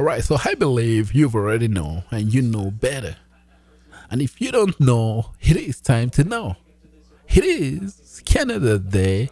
All 0.00 0.06
right, 0.06 0.24
so 0.24 0.38
I 0.42 0.54
believe 0.54 1.12
you've 1.12 1.34
already 1.34 1.68
know 1.68 2.04
and 2.10 2.32
you 2.32 2.40
know 2.40 2.70
better. 2.70 3.16
And 4.10 4.22
if 4.22 4.40
you 4.40 4.50
don't 4.50 4.80
know, 4.80 5.32
it 5.42 5.58
is 5.58 5.78
time 5.78 6.08
to 6.16 6.24
know. 6.24 6.56
It 7.28 7.44
is 7.44 8.22
Canada 8.24 8.78
Day 8.78 9.28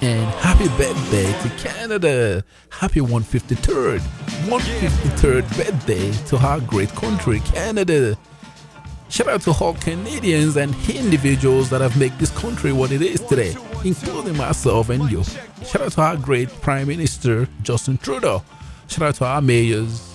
and 0.00 0.24
happy 0.34 0.68
birthday 0.78 1.32
to 1.42 1.48
Canada. 1.56 2.44
Happy 2.70 3.00
153rd, 3.00 3.98
153rd 4.46 5.56
birthday 5.56 6.12
to 6.28 6.36
our 6.36 6.60
great 6.60 6.90
country, 6.90 7.40
Canada. 7.40 8.16
Shout 9.08 9.26
out 9.26 9.40
to 9.40 9.50
all 9.50 9.74
Canadians 9.74 10.56
and 10.56 10.72
individuals 10.88 11.68
that 11.70 11.80
have 11.80 11.98
made 11.98 12.16
this 12.20 12.30
country 12.30 12.72
what 12.72 12.92
it 12.92 13.02
is 13.02 13.20
today, 13.22 13.56
including 13.84 14.36
myself 14.36 14.88
and 14.88 15.10
you. 15.10 15.24
Shout 15.66 15.82
out 15.82 15.92
to 15.92 16.00
our 16.00 16.16
great 16.16 16.48
Prime 16.60 16.86
Minister, 16.86 17.48
Justin 17.64 17.98
Trudeau. 17.98 18.44
Shout 18.86 19.08
out 19.08 19.14
to 19.16 19.24
our 19.24 19.42
mayors, 19.42 20.11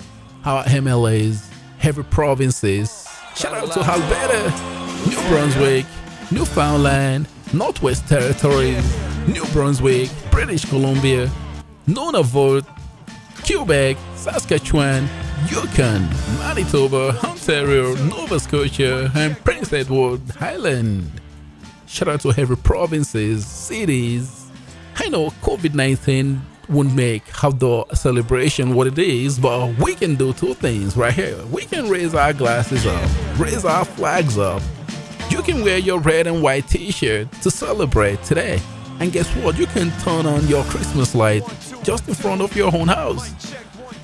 our 0.48 0.64
MLAs, 0.64 1.46
every 1.82 2.06
provinces. 2.06 3.06
Shout 3.36 3.54
out 3.54 3.70
to 3.74 3.82
Alberta, 3.82 5.10
New 5.10 5.20
Brunswick, 5.28 5.86
Newfoundland, 6.32 7.28
Northwest 7.52 8.08
Territories, 8.08 8.82
New 9.28 9.44
Brunswick, 9.48 10.10
British 10.32 10.64
Columbia, 10.64 11.30
Nunavut, 11.86 12.66
Quebec, 13.46 13.98
Saskatchewan, 14.16 15.10
Yukon, 15.50 16.08
Manitoba, 16.40 17.20
Ontario, 17.26 17.94
Nova 18.06 18.40
Scotia, 18.40 19.12
and 19.16 19.38
Prince 19.44 19.74
Edward 19.74 20.22
Island. 20.40 21.12
Shout 21.88 22.08
out 22.08 22.22
to 22.22 22.30
every 22.38 22.56
provinces, 22.56 23.46
cities. 23.46 24.50
I 24.96 25.10
know 25.10 25.30
COVID 25.42 25.74
19 25.74 26.42
won't 26.70 26.94
make 26.94 27.24
outdoor 27.44 27.86
celebration 27.94 28.74
what 28.74 28.88
it 28.88 29.00
is, 29.00 29.40
but 29.40 29.74
we 29.78 29.96
can 29.96 30.16
do 30.16 30.34
two 30.34 30.54
things 30.54 30.98
right 30.98 31.14
here. 31.14 31.38
We 31.48 31.64
can 31.66 31.90
raise 31.90 32.14
our 32.14 32.34
glasses 32.34 32.86
up, 32.86 33.10
raise 33.40 33.66
our 33.66 33.86
flags 33.86 34.38
up. 34.38 34.62
You 35.30 35.42
can 35.42 35.64
wear 35.64 35.78
your 35.78 36.00
red 36.00 36.28
and 36.28 36.42
white 36.42 36.68
t 36.68 36.92
shirt 36.92 37.32
to 37.44 37.52
celebrate 37.52 38.24
today. 38.24 38.60
And 39.00 39.12
guess 39.12 39.28
what? 39.38 39.58
You 39.58 39.68
can 39.68 39.92
turn 40.00 40.26
on 40.26 40.48
your 40.48 40.64
Christmas 40.66 41.14
light 41.14 41.44
just 41.84 42.08
in 42.08 42.16
front 42.16 42.42
of 42.42 42.56
your 42.56 42.76
own 42.76 42.88
house. 42.88 43.54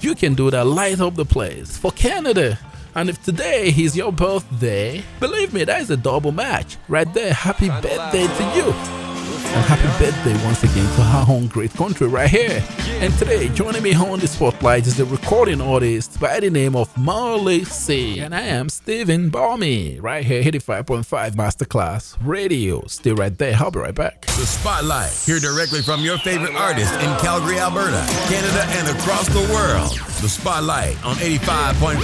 You 0.02 0.16
can 0.16 0.34
do 0.34 0.52
that, 0.52 0.66
light 0.66 1.00
up 1.00 1.16
the 1.16 1.26
place 1.26 1.78
for 1.78 1.92
Canada. 1.92 2.60
And 2.96 3.10
if 3.10 3.24
today 3.24 3.74
is 3.76 3.98
your 3.98 4.12
birthday, 4.12 5.04
believe 5.20 5.54
me, 5.54 5.64
that 5.64 5.82
is 5.82 5.90
a 5.90 5.98
double 5.98 6.32
match 6.32 6.78
right 6.88 7.12
there. 7.14 7.34
Happy 7.34 7.70
birthday 7.70 8.28
to 8.28 8.44
you. 8.56 9.13
And 9.54 9.64
happy 9.66 10.04
birthday 10.04 10.46
once 10.46 10.64
again 10.64 10.96
to 10.96 11.02
our 11.04 11.30
own 11.30 11.48
great 11.48 11.72
country 11.74 12.08
right 12.08 12.30
here. 12.30 12.64
And 13.02 13.14
today, 13.20 13.50
joining 13.50 13.84
me 13.84 13.94
on 13.94 14.20
the 14.20 14.28
spotlight 14.28 14.88
is 14.88 14.98
the 14.98 15.06
recording 15.06 15.62
artist 15.62 16.20
by 16.20 16.40
the 16.40 16.50
name 16.50 16.76
of 16.76 16.96
Marley 16.98 17.64
C. 17.64 18.20
And 18.20 18.34
I 18.34 18.42
am 18.42 18.70
Stephen 18.70 19.30
Balmy, 19.30 20.00
right 20.00 20.26
here, 20.26 20.42
85.5 20.44 21.36
Masterclass 21.36 22.18
Radio. 22.24 22.84
Stay 22.88 23.12
right 23.12 23.38
there, 23.38 23.56
I'll 23.56 23.70
be 23.70 23.80
right 23.80 23.94
back. 23.94 24.26
The 24.26 24.46
Spotlight, 24.46 25.12
here 25.26 25.40
directly 25.40 25.82
from 25.82 26.02
your 26.02 26.18
favorite 26.18 26.56
artist 26.56 26.94
in 26.96 27.16
Calgary, 27.20 27.60
Alberta, 27.60 28.04
Canada, 28.28 28.66
and 28.70 28.98
across 28.98 29.28
the 29.28 29.54
world. 29.54 30.13
The 30.24 30.30
Spotlight 30.30 30.96
on 31.04 31.18
85.5 31.18 31.98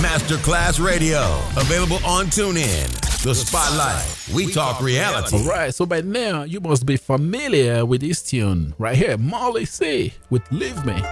Masterclass 0.00 0.78
Radio. 0.78 1.40
Available 1.56 1.96
on 2.06 2.26
TuneIn. 2.26 2.86
The 3.24 3.34
Spotlight. 3.34 4.06
We 4.32 4.52
talk 4.52 4.80
reality. 4.80 5.38
All 5.38 5.42
right, 5.42 5.74
so 5.74 5.84
by 5.84 6.02
now 6.02 6.44
you 6.44 6.60
must 6.60 6.86
be 6.86 6.96
familiar 6.96 7.84
with 7.84 8.02
this 8.02 8.22
tune 8.22 8.76
right 8.78 8.96
here, 8.96 9.18
Marley 9.18 9.64
C 9.64 10.12
with 10.30 10.42
"Leave 10.52 10.84
Me." 10.86 11.02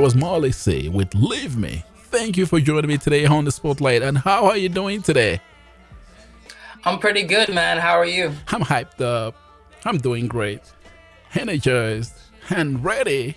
That 0.00 0.04
was 0.04 0.14
Marley 0.16 0.50
C 0.50 0.88
with 0.88 1.14
"Leave 1.14 1.58
Me." 1.58 1.84
Thank 2.04 2.38
you 2.38 2.46
for 2.46 2.58
joining 2.58 2.88
me 2.88 2.96
today 2.96 3.26
on 3.26 3.44
the 3.44 3.52
spotlight. 3.52 4.00
And 4.00 4.16
how 4.16 4.46
are 4.46 4.56
you 4.56 4.70
doing 4.70 5.02
today? 5.02 5.42
I'm 6.86 6.98
pretty 6.98 7.22
good, 7.24 7.50
man. 7.52 7.76
How 7.76 7.98
are 7.98 8.06
you? 8.06 8.32
I'm 8.48 8.62
hyped 8.62 9.02
up. 9.02 9.34
I'm 9.84 9.98
doing 9.98 10.26
great, 10.26 10.62
energized, 11.34 12.14
and 12.48 12.82
ready. 12.82 13.36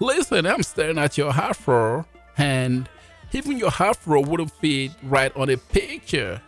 Listen, 0.00 0.44
I'm 0.46 0.62
staring 0.62 0.98
at 0.98 1.16
your 1.16 1.32
half 1.32 1.60
afro, 1.60 2.04
and 2.36 2.90
even 3.32 3.56
your 3.56 3.70
half 3.70 3.96
afro 4.00 4.20
wouldn't 4.20 4.50
fit 4.50 4.90
right 5.04 5.34
on 5.34 5.48
a 5.48 5.56
picture. 5.56 6.42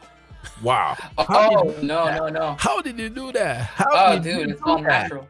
Wow. 0.62 0.94
How 1.16 1.48
did 1.48 1.58
Oh 1.58 1.74
you- 1.80 1.86
no, 1.88 2.14
no, 2.14 2.28
no. 2.28 2.56
How 2.58 2.82
did 2.82 2.98
you 2.98 3.08
do 3.08 3.32
that? 3.32 3.60
How 3.62 3.86
Oh, 3.90 4.18
did 4.18 4.26
you 4.26 4.38
dude, 4.40 4.50
it's 4.50 4.60
all 4.62 4.76
that? 4.76 4.84
natural. 5.04 5.28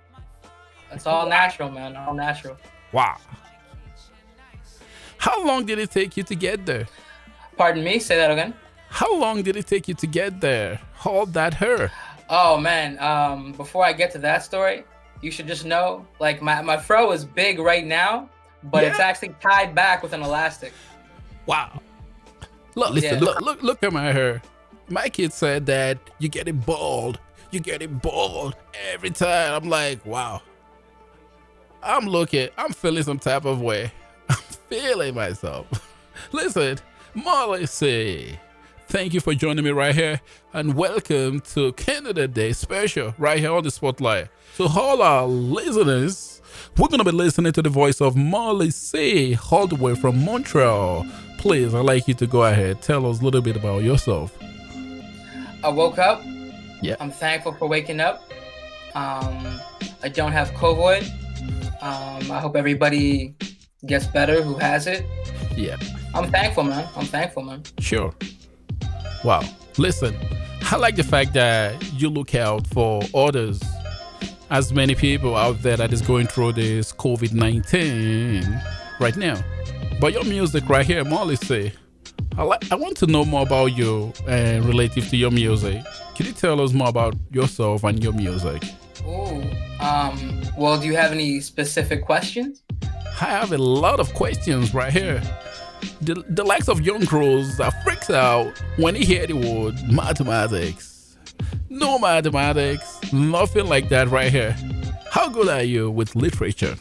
It's 0.91 1.07
all 1.07 1.29
natural, 1.29 1.71
man. 1.71 1.95
All 1.95 2.15
natural. 2.15 2.57
Wow. 2.91 3.19
How 5.25 5.43
long 5.47 5.65
did 5.65 5.79
it 5.79 5.91
take 5.91 6.19
you 6.19 6.23
to 6.25 6.35
get 6.35 6.67
there? 6.67 6.87
Pardon 7.57 7.83
me. 7.83 7.99
Say 7.99 8.17
that 8.17 8.31
again. 8.31 8.53
How 8.91 9.11
long 9.17 9.43
did 9.43 9.57
it 9.57 9.67
take 9.67 9.89
you 9.89 9.95
to 9.95 10.07
get 10.07 10.43
there? 10.43 10.79
Hold 10.97 11.33
that 11.33 11.55
hair. 11.55 11.91
Oh 12.29 12.59
man. 12.59 12.99
Um, 12.99 13.53
before 13.53 13.87
I 13.87 13.95
get 13.95 14.11
to 14.13 14.19
that 14.19 14.43
story, 14.45 14.85
you 15.23 15.31
should 15.31 15.47
just 15.47 15.65
know, 15.65 16.07
like 16.21 16.43
my 16.43 16.61
my 16.61 16.77
fro 16.77 17.11
is 17.13 17.25
big 17.25 17.59
right 17.59 17.87
now, 17.87 18.29
but 18.65 18.85
it's 18.85 19.01
actually 19.01 19.35
tied 19.41 19.75
back 19.75 20.03
with 20.03 20.13
an 20.13 20.23
elastic. 20.23 20.75
Wow. 21.47 21.81
Look, 22.75 22.91
listen, 22.91 23.15
Yeah. 23.15 23.25
look, 23.25 23.41
look, 23.41 23.63
look 23.63 23.83
at 23.83 23.93
my 23.95 24.13
hair. 24.13 24.43
My 24.91 25.09
kid 25.09 25.33
said 25.33 25.65
that 25.67 25.97
you 26.19 26.29
get 26.29 26.49
it 26.49 26.67
bald. 26.67 27.19
You 27.51 27.61
get 27.61 27.81
it 27.81 28.03
bald 28.03 28.57
every 28.93 29.11
time. 29.11 29.55
I'm 29.55 29.71
like, 29.71 30.05
wow. 30.05 30.43
I'm 31.83 32.07
looking, 32.07 32.49
I'm 32.59 32.73
feeling 32.73 33.05
some 33.05 33.19
type 33.19 33.47
of 33.47 33.63
way. 33.63 33.91
Feeling 34.75 35.15
myself. 35.15 35.69
Listen, 36.33 36.79
Marley 37.15 37.65
C. 37.65 38.37
Thank 38.89 39.15
you 39.15 39.21
for 39.21 39.33
joining 39.33 39.65
me 39.65 39.71
right 39.71 39.95
here 39.95 40.21
and 40.53 40.75
welcome 40.75 41.43
to 41.53 41.73
Canada 41.75 42.27
Day 42.27 42.53
special 42.55 43.15
right 43.17 43.39
here 43.39 43.53
on 43.53 43.63
the 43.63 43.71
spotlight. 43.71 44.31
To 44.57 44.65
all 44.65 45.01
our 45.01 45.27
listeners, 45.27 46.43
we're 46.77 46.89
gonna 46.89 47.05
be 47.05 47.13
listening 47.13 47.53
to 47.53 47.63
the 47.63 47.69
voice 47.69 48.01
of 48.01 48.17
Marley 48.17 48.73
C. 48.73 49.39
all 49.53 49.69
the 49.69 49.77
way 49.77 49.95
from 49.95 50.25
Montreal. 50.25 51.07
Please, 51.39 51.73
I'd 51.73 51.85
like 51.85 52.09
you 52.09 52.15
to 52.15 52.27
go 52.27 52.43
ahead. 52.43 52.83
Tell 52.83 53.09
us 53.09 53.21
a 53.21 53.25
little 53.25 53.43
bit 53.43 53.55
about 53.55 53.85
yourself. 53.85 54.37
I 55.63 55.69
woke 55.69 56.01
up. 56.01 56.21
Yeah. 56.83 56.97
I'm 56.99 57.13
thankful 57.13 57.53
for 57.53 57.69
waking 57.69 58.01
up. 58.01 58.29
Um, 58.97 59.61
I 60.03 60.09
don't 60.09 60.33
have 60.33 60.51
COVID. 60.51 61.09
Um, 61.81 62.33
I 62.33 62.41
hope 62.41 62.57
everybody 62.57 63.37
gets 63.87 64.07
better 64.07 64.43
who 64.43 64.55
has 64.55 64.87
it. 64.87 65.07
Yeah, 65.57 65.77
I'm 66.15 66.31
thankful, 66.31 66.65
man. 66.65 66.89
I'm 66.97 67.07
thankful, 67.07 67.43
man. 67.43 67.63
sure. 67.79 68.15
Wow. 69.25 69.43
Listen, 69.79 70.17
I 70.71 70.77
like 70.77 70.97
the 70.97 71.03
fact 71.03 71.33
that 71.35 71.93
you 71.95 72.09
look 72.09 72.35
out 72.35 72.67
for 72.69 73.03
others. 73.15 73.63
As 74.51 74.73
many 74.73 74.95
people 74.95 75.37
out 75.37 75.63
there 75.63 75.77
that 75.77 75.93
is 75.93 76.03
going 76.03 76.27
through 76.27 76.53
this 76.53 76.93
COVID 76.93 77.33
19 77.33 78.63
right 79.01 79.17
now. 79.17 79.43
But 80.01 80.13
your 80.13 80.25
music 80.25 80.69
right 80.69 80.85
here, 80.85 81.05
Marley 81.05 81.37
C. 81.37 81.73
I 82.37 82.43
like. 82.43 82.71
I 82.71 82.75
want 82.75 82.97
to 82.99 83.07
know 83.07 83.25
more 83.25 83.43
about 83.43 83.67
you 83.67 84.13
and 84.27 84.65
relative 84.65 85.09
to 85.09 85.17
your 85.17 85.31
music. 85.31 85.83
Can 86.15 86.27
you 86.27 86.33
tell 86.33 86.61
us 86.61 86.73
more 86.73 86.89
about 86.89 87.15
yourself 87.31 87.85
and 87.85 88.03
your 88.03 88.13
music? 88.13 88.63
Ooh. 89.07 89.43
Um, 89.81 90.43
well, 90.57 90.79
do 90.79 90.87
you 90.87 90.97
have 90.97 91.13
any 91.13 91.41
specific 91.41 92.05
questions? 92.05 92.64
I 93.21 93.27
have 93.27 93.53
a 93.53 93.59
lot 93.59 94.01
of 94.01 94.13
questions 94.15 94.75
right 94.75 94.93
here. 94.93 95.23
The, 96.01 96.25
the 96.29 96.45
likes 96.45 96.69
of 96.69 96.81
young 96.81 97.05
girls 97.05 97.57
that 97.59 97.83
freaks 97.85 98.11
out 98.11 98.53
when 98.77 98.95
he 98.95 99.05
hear 99.05 99.27
the 99.27 99.35
word 99.35 99.75
mathematics. 99.91 101.17
No 101.69 101.99
mathematics, 101.99 103.01
nothing 103.13 103.67
like 103.67 103.89
that 103.91 104.09
right 104.09 104.31
here. 104.33 104.57
How 105.11 105.29
good 105.29 105.49
are 105.49 105.63
you 105.63 105.91
with 105.91 106.15
literature? 106.17 106.77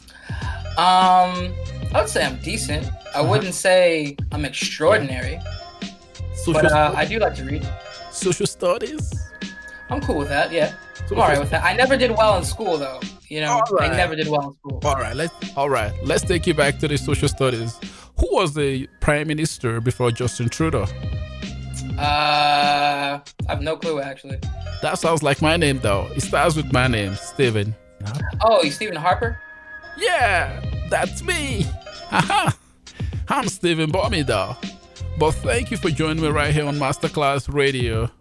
Um, 0.77 1.53
I 1.93 1.99
would 2.01 2.09
say 2.09 2.25
I'm 2.25 2.37
decent. 2.37 2.85
I 2.87 3.19
Uh-huh. 3.19 3.29
wouldn't 3.29 3.53
say 3.53 4.15
I'm 4.31 4.43
extraordinary, 4.45 5.39
Social, 6.35 6.53
but 6.53 6.71
uh, 6.71 6.93
I 6.95 7.05
do 7.05 7.19
like 7.19 7.35
to 7.35 7.43
read. 7.43 7.67
social 8.11 8.47
studies? 8.47 9.13
I'm 9.89 10.01
cool 10.01 10.15
with 10.17 10.29
that. 10.29 10.51
Yeah, 10.51 10.73
I'm 11.11 11.17
alright 11.19 11.39
with 11.39 11.51
that. 11.51 11.63
I 11.63 11.73
never 11.75 11.95
did 11.95 12.09
well 12.11 12.37
in 12.37 12.43
school 12.43 12.77
though. 12.77 12.99
You 13.33 13.41
know, 13.41 13.63
Alright. 13.67 13.89
I 13.89 13.97
never 13.97 14.15
did 14.15 14.27
well 14.27 14.49
in 14.49 14.53
school. 14.53 14.79
All 14.83 14.93
right, 14.93 15.15
let's 15.15 15.33
all 15.57 15.67
right. 15.67 15.91
Let's 16.03 16.23
take 16.23 16.45
you 16.45 16.53
back 16.53 16.77
to 16.77 16.87
the 16.87 16.99
social 16.99 17.27
studies. 17.27 17.79
Who 18.19 18.27
was 18.31 18.53
the 18.53 18.87
prime 19.01 19.27
minister 19.27 19.81
before 19.81 20.11
Justin 20.11 20.49
Trudeau? 20.49 20.85
Uh, 21.97 23.19
I 23.19 23.21
have 23.47 23.63
no 23.63 23.75
clue 23.75 24.01
actually. 24.01 24.37
That 24.83 24.99
sounds 24.99 25.23
like 25.23 25.41
my 25.41 25.57
name 25.57 25.79
though. 25.79 26.11
It 26.15 26.21
starts 26.21 26.55
with 26.55 26.71
my 26.71 26.85
name, 26.85 27.15
Steven. 27.15 27.73
Oh, 28.41 28.61
you 28.61 28.69
Stephen 28.69 28.97
Harper? 28.97 29.39
Yeah, 29.97 30.63
that's 30.91 31.23
me. 31.23 31.65
Haha. 32.09 32.51
I'm 33.29 33.47
Steven 33.47 33.91
Bomidor. 33.91 34.55
But 35.17 35.31
thank 35.31 35.71
you 35.71 35.77
for 35.77 35.89
joining 35.89 36.21
me 36.21 36.29
right 36.29 36.53
here 36.53 36.67
on 36.67 36.75
Masterclass 36.77 37.51
Radio. 37.51 38.11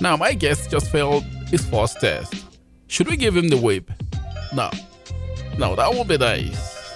Now, 0.00 0.16
my 0.16 0.34
guest 0.34 0.70
just 0.70 0.88
failed 0.92 1.24
his 1.48 1.66
first 1.66 2.00
test. 2.00 2.51
Should 2.92 3.08
we 3.08 3.16
give 3.16 3.34
him 3.34 3.48
the 3.48 3.56
whip? 3.56 3.90
No. 4.52 4.70
No, 5.56 5.74
that 5.74 5.94
won't 5.94 6.10
be 6.10 6.18
nice. 6.18 6.94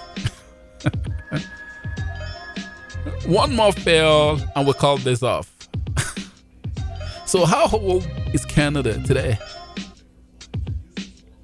One 3.25 3.57
more 3.57 3.73
fail 3.73 4.39
and 4.55 4.67
we'll 4.67 4.75
call 4.75 4.99
this 4.99 5.23
off. 5.23 5.51
so, 7.27 7.47
how 7.47 7.71
old 7.73 8.07
is 8.35 8.45
Canada 8.45 9.03
today? 9.07 9.39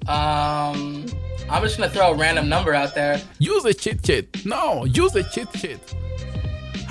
Um, 0.07 1.07
I'm 1.49 1.63
just 1.63 1.79
gonna 1.79 1.89
throw 1.89 2.11
a 2.11 2.15
random 2.15 2.47
number 2.47 2.75
out 2.75 2.93
there. 2.93 3.19
Use 3.39 3.65
a 3.65 3.73
cheat 3.73 4.05
sheet. 4.05 4.45
No, 4.45 4.85
use 4.85 5.15
a 5.15 5.23
cheat 5.23 5.51
sheet. 5.57 5.79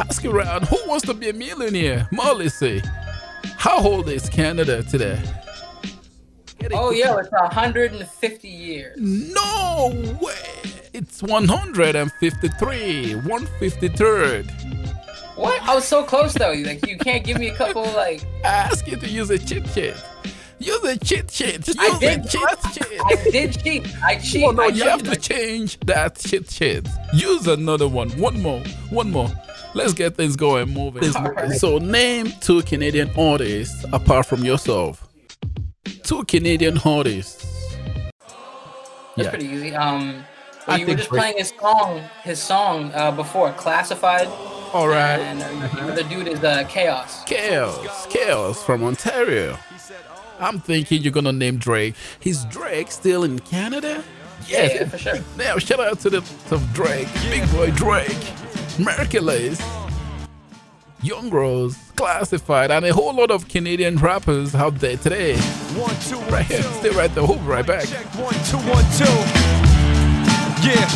Ask 0.01 0.25
around 0.25 0.65
who 0.65 0.79
wants 0.89 1.07
to 1.07 1.15
be 1.15 1.29
a 1.29 1.33
millionaire? 1.33 2.09
Molly 2.11 2.49
say, 2.49 2.83
how 3.57 3.79
old 3.79 4.09
is 4.09 4.29
Canada 4.29 4.83
today? 4.83 5.23
Get 6.63 6.73
it 6.73 6.79
Oh 6.79 6.91
yeah, 6.91 7.19
it's 7.19 7.31
150 7.31 8.49
years. 8.49 8.97
No 8.99 9.91
way. 10.21 10.35
It's 10.93 11.23
153, 11.23 13.15
153rd. 13.15 15.37
What? 15.37 15.63
I 15.63 15.75
was 15.75 15.85
so 15.85 16.05
close 16.05 16.35
though. 16.35 16.53
Like 16.53 16.87
you 16.87 16.99
can't 16.99 17.25
give 17.25 17.39
me 17.39 17.49
a 17.49 17.57
couple 17.57 17.83
like. 17.97 18.23
I 18.45 18.49
Ask 18.49 18.87
you 18.87 18.97
to 18.97 19.09
use 19.09 19.31
a 19.31 19.39
cheat 19.39 19.67
sheet. 19.69 19.95
Use 20.59 20.85
a 20.85 20.97
cheat 20.99 21.31
sheet. 21.31 21.67
Use 21.67 21.77
I 21.79 21.97
a 21.97 21.99
did. 21.99 22.29
cheat 22.29 22.49
sheet. 22.73 23.01
I 23.05 23.15
did 23.31 23.63
cheat. 23.65 24.03
I 24.05 24.17
cheat. 24.19 24.45
Oh 24.47 24.51
no, 24.53 24.63
I 24.63 24.67
you 24.69 24.85
know 24.85 24.91
have 24.91 25.03
to 25.03 25.11
did. 25.11 25.23
change 25.23 25.81
that 25.81 26.21
shit 26.21 26.51
shit. 26.51 26.87
Use 27.15 27.47
another 27.49 27.89
one. 27.89 28.11
One 28.11 28.41
more. 28.41 28.61
One 28.91 29.11
more. 29.11 29.29
Let's 29.75 29.95
get 29.95 30.17
things 30.17 30.37
going, 30.37 30.69
moving. 30.69 31.05
Alright. 31.17 31.53
So 31.53 31.79
name 31.79 32.33
two 32.41 32.63
Canadian 32.63 33.11
artists 33.19 33.85
apart 33.93 34.27
from 34.27 34.45
yourself. 34.45 35.09
Two 36.13 36.25
Canadian 36.25 36.77
artists. 36.85 37.43
That's 39.17 39.17
Yeah. 39.17 39.31
pretty 39.31 39.47
easy. 39.47 39.75
Um, 39.75 40.25
well, 40.69 40.79
you 40.79 40.87
were 40.87 40.95
just 40.95 41.09
playing 41.09 41.39
his 41.39 41.55
song, 41.59 42.03
his 42.23 42.39
song 42.39 42.93
uh, 42.95 43.13
before, 43.13 43.51
"Classified," 43.53 44.29
All 44.75 44.89
right. 44.89 45.19
and 45.19 45.43
uh, 45.43 45.95
the 45.95 46.05
dude 46.05 46.29
is 46.29 46.45
uh, 46.45 46.65
Chaos. 46.69 47.25
Chaos. 47.25 48.07
Chaos 48.11 48.63
from 48.63 48.85
Ontario. 48.85 49.59
I'm 50.39 50.61
thinking 50.61 51.01
you're 51.03 51.13
gonna 51.13 51.33
name 51.33 51.57
Drake. 51.57 51.95
Is 52.25 52.45
Drake 52.45 52.91
still 52.91 53.25
in 53.25 53.39
Canada? 53.39 54.05
Yeah, 54.47 54.65
Yes. 54.65 54.75
yeah, 54.75 54.89
for 54.89 54.99
sure. 54.99 55.19
Now 55.39 55.57
shout 55.57 55.81
out 55.81 55.99
to 56.01 56.11
the 56.11 56.21
to 56.51 56.59
Drake, 56.75 57.09
big 57.31 57.51
boy 57.53 57.71
Drake, 57.71 58.23
Merkules, 58.77 59.59
Young 61.03 61.31
Rose, 61.31 61.77
Classified, 61.97 62.71
and 62.71 62.85
a 62.85 62.93
whole 62.95 63.13
lot 63.15 63.31
of 63.33 63.49
Canadian 63.49 63.97
rappers 63.97 64.55
out 64.55 64.77
there 64.77 64.97
today. 64.97 65.37
One, 65.37 65.95
two, 66.09 66.17
one, 66.19 66.31
Right 66.31 66.47
here, 66.47 66.63
stay 66.63 66.91
right 66.91 67.13
there. 67.15 67.25
We'll 67.27 67.39
be 67.39 67.45
right 67.47 67.67
back. 67.67 67.89
Check 67.89 68.07
one, 68.15 68.35
two, 68.47 68.59
one, 68.59 68.85
two. 68.97 69.05
Yeah. 70.63 70.87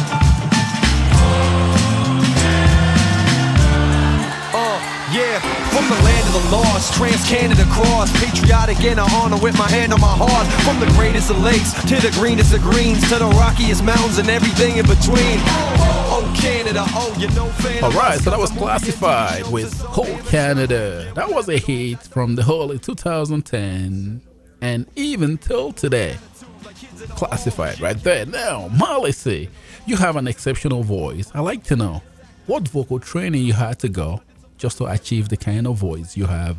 Uh, 4.55 4.79
yeah, 5.13 5.41
from 5.77 5.89
the 5.91 6.05
land 6.05 6.27
of 6.29 6.43
the 6.43 6.57
lost, 6.57 6.95
trans 6.95 7.29
Canada 7.29 7.63
cross, 7.69 8.09
patriotic 8.25 8.81
and 8.81 8.99
I 8.99 9.07
honor 9.15 9.37
with 9.37 9.59
my 9.59 9.69
hand 9.69 9.93
on 9.93 10.01
my 10.01 10.17
heart. 10.17 10.47
From 10.65 10.81
the 10.81 10.87
greatest 10.97 11.29
of 11.29 11.39
lakes 11.43 11.75
to 11.83 11.97
the 11.97 12.11
greenest 12.13 12.55
of 12.55 12.63
greens 12.63 13.07
to 13.11 13.19
the 13.19 13.27
rockiest 13.37 13.85
mountains 13.85 14.17
and 14.17 14.31
everything 14.31 14.79
in 14.79 14.87
between. 14.87 15.37
Oh 16.09 16.25
Canada, 16.35 16.85
oh 16.89 17.15
you 17.19 17.29
know 17.37 17.49
fan. 17.61 17.85
All 17.85 17.91
right, 17.91 18.19
so 18.19 18.31
that 18.31 18.39
was 18.39 18.51
Classified 18.53 19.53
with 19.53 19.79
Whole 19.83 20.19
Canada. 20.31 21.13
That 21.15 21.31
was 21.31 21.47
a 21.51 21.59
hit 21.59 22.01
from 22.01 22.37
the 22.37 22.43
early 22.43 22.79
2010 22.79 24.23
and 24.63 24.87
even 24.97 25.37
till 25.37 25.73
today. 25.73 26.17
Classified 27.11 27.81
right 27.81 28.03
there. 28.03 28.25
Now, 28.25 28.69
Molly, 28.69 29.51
you 29.85 29.97
have 29.97 30.17
an 30.17 30.27
exceptional 30.27 30.83
voice. 30.83 31.31
I 31.35 31.41
like 31.41 31.65
to 31.65 31.77
know 31.77 32.03
what 32.47 32.67
vocal 32.67 32.99
training 32.99 33.45
you 33.45 33.53
had 33.53 33.79
to 33.81 33.89
go 33.91 34.23
just 34.57 34.79
to 34.79 34.87
achieve 34.87 35.29
the 35.29 35.37
kind 35.37 35.67
of 35.67 35.77
voice 35.77 36.17
you 36.17 36.27
have 36.27 36.57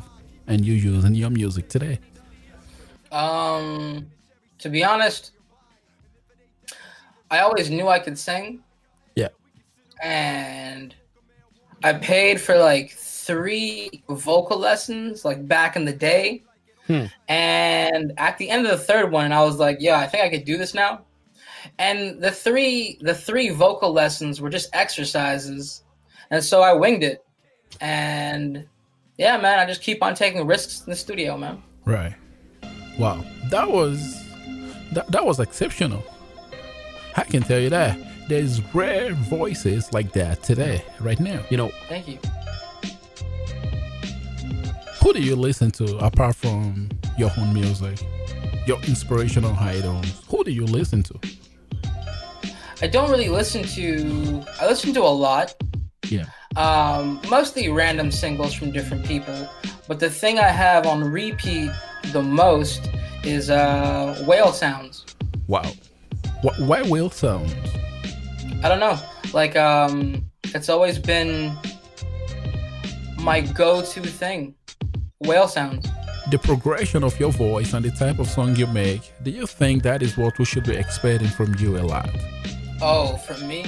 and 0.47 0.65
you 0.65 0.73
use 0.73 1.03
in 1.03 1.15
your 1.15 1.29
music 1.29 1.67
today. 1.69 1.99
Um, 3.11 4.07
to 4.59 4.69
be 4.69 4.83
honest, 4.83 5.31
I 7.29 7.39
always 7.39 7.69
knew 7.69 7.87
I 7.87 7.99
could 7.99 8.17
sing, 8.17 8.63
Yeah. 9.15 9.29
and 10.01 10.95
I 11.83 11.93
paid 11.93 12.39
for 12.39 12.57
like 12.57 12.91
three 12.91 14.03
vocal 14.09 14.57
lessons, 14.57 15.25
like 15.25 15.47
back 15.47 15.75
in 15.75 15.85
the 15.85 15.93
day. 15.93 16.43
Hmm. 16.87 17.05
And 17.27 18.13
at 18.17 18.37
the 18.37 18.49
end 18.49 18.65
of 18.65 18.71
the 18.71 18.83
third 18.83 19.11
one, 19.11 19.33
I 19.33 19.43
was 19.43 19.57
like, 19.57 19.77
"Yeah, 19.81 19.99
I 19.99 20.07
think 20.07 20.23
I 20.23 20.29
could 20.29 20.45
do 20.45 20.57
this 20.57 20.73
now." 20.73 21.01
And 21.79 22.21
the 22.21 22.31
three, 22.31 22.97
the 23.01 23.13
three 23.13 23.49
vocal 23.49 23.91
lessons 23.91 24.39
were 24.39 24.49
just 24.49 24.69
exercises, 24.73 25.83
and 26.31 26.41
so 26.41 26.61
I 26.61 26.71
winged 26.71 27.03
it. 27.03 27.25
And 27.81 28.65
yeah, 29.17 29.37
man, 29.37 29.59
I 29.59 29.65
just 29.65 29.81
keep 29.81 30.01
on 30.03 30.15
taking 30.15 30.45
risks 30.45 30.81
in 30.85 30.89
the 30.89 30.95
studio, 30.95 31.37
man. 31.37 31.61
Right. 31.85 32.13
Wow. 32.97 33.23
That 33.49 33.69
was 33.69 34.23
that, 34.93 35.11
that 35.11 35.25
was 35.25 35.39
exceptional. 35.39 36.03
I 37.15 37.23
can 37.23 37.41
tell 37.41 37.59
you 37.59 37.69
that. 37.69 37.97
There's 38.27 38.61
rare 38.73 39.13
voices 39.13 39.93
like 39.93 40.11
that 40.13 40.43
today, 40.43 40.83
right 40.99 41.19
now. 41.19 41.41
You 41.49 41.57
know, 41.57 41.71
Thank 41.87 42.07
you. 42.09 42.19
who 45.01 45.13
do 45.13 45.21
you 45.21 45.35
listen 45.35 45.71
to 45.71 45.97
apart 45.99 46.35
from 46.35 46.89
your 47.17 47.31
own 47.37 47.53
music? 47.53 48.05
Your 48.65 48.77
inspirational 48.81 49.55
idols. 49.55 50.23
Who 50.27 50.43
do 50.43 50.51
you 50.51 50.65
listen 50.65 51.03
to? 51.03 51.19
I 52.81 52.87
don't 52.87 53.09
really 53.09 53.29
listen 53.29 53.63
to. 53.63 54.43
I 54.59 54.67
listen 54.67 54.93
to 54.93 55.01
a 55.01 55.03
lot. 55.03 55.55
Yeah. 56.09 56.25
Um, 56.57 57.21
mostly 57.29 57.69
random 57.69 58.11
singles 58.11 58.53
from 58.53 58.71
different 58.71 59.05
people. 59.05 59.47
But 59.87 59.99
the 59.99 60.09
thing 60.09 60.39
I 60.39 60.49
have 60.49 60.87
on 60.87 61.03
repeat 61.03 61.69
the 62.11 62.21
most 62.21 62.89
is 63.23 63.49
uh, 63.49 64.23
whale 64.27 64.51
sounds. 64.51 65.05
Wow. 65.47 65.71
Wh- 66.41 66.59
Why 66.59 66.81
whale 66.81 67.09
sounds? 67.11 67.53
I 68.63 68.69
don't 68.69 68.79
know. 68.79 68.99
Like 69.33 69.55
um, 69.55 70.25
it's 70.45 70.67
always 70.67 70.97
been 70.97 71.55
my 73.19 73.41
go-to 73.41 74.01
thing. 74.01 74.55
Whale 75.19 75.47
sounds. 75.47 75.87
The 76.31 76.39
progression 76.39 77.03
of 77.03 77.17
your 77.19 77.31
voice 77.31 77.73
and 77.73 77.85
the 77.85 77.91
type 77.91 78.19
of 78.19 78.27
song 78.27 78.55
you 78.55 78.67
make, 78.67 79.13
do 79.23 79.31
you 79.31 79.45
think 79.45 79.83
that 79.83 80.01
is 80.01 80.17
what 80.17 80.37
we 80.39 80.45
should 80.45 80.65
be 80.65 80.75
expecting 80.75 81.29
from 81.29 81.55
you 81.59 81.77
a 81.77 81.83
lot? 81.83 82.09
Oh, 82.81 83.15
from 83.17 83.47
me, 83.47 83.65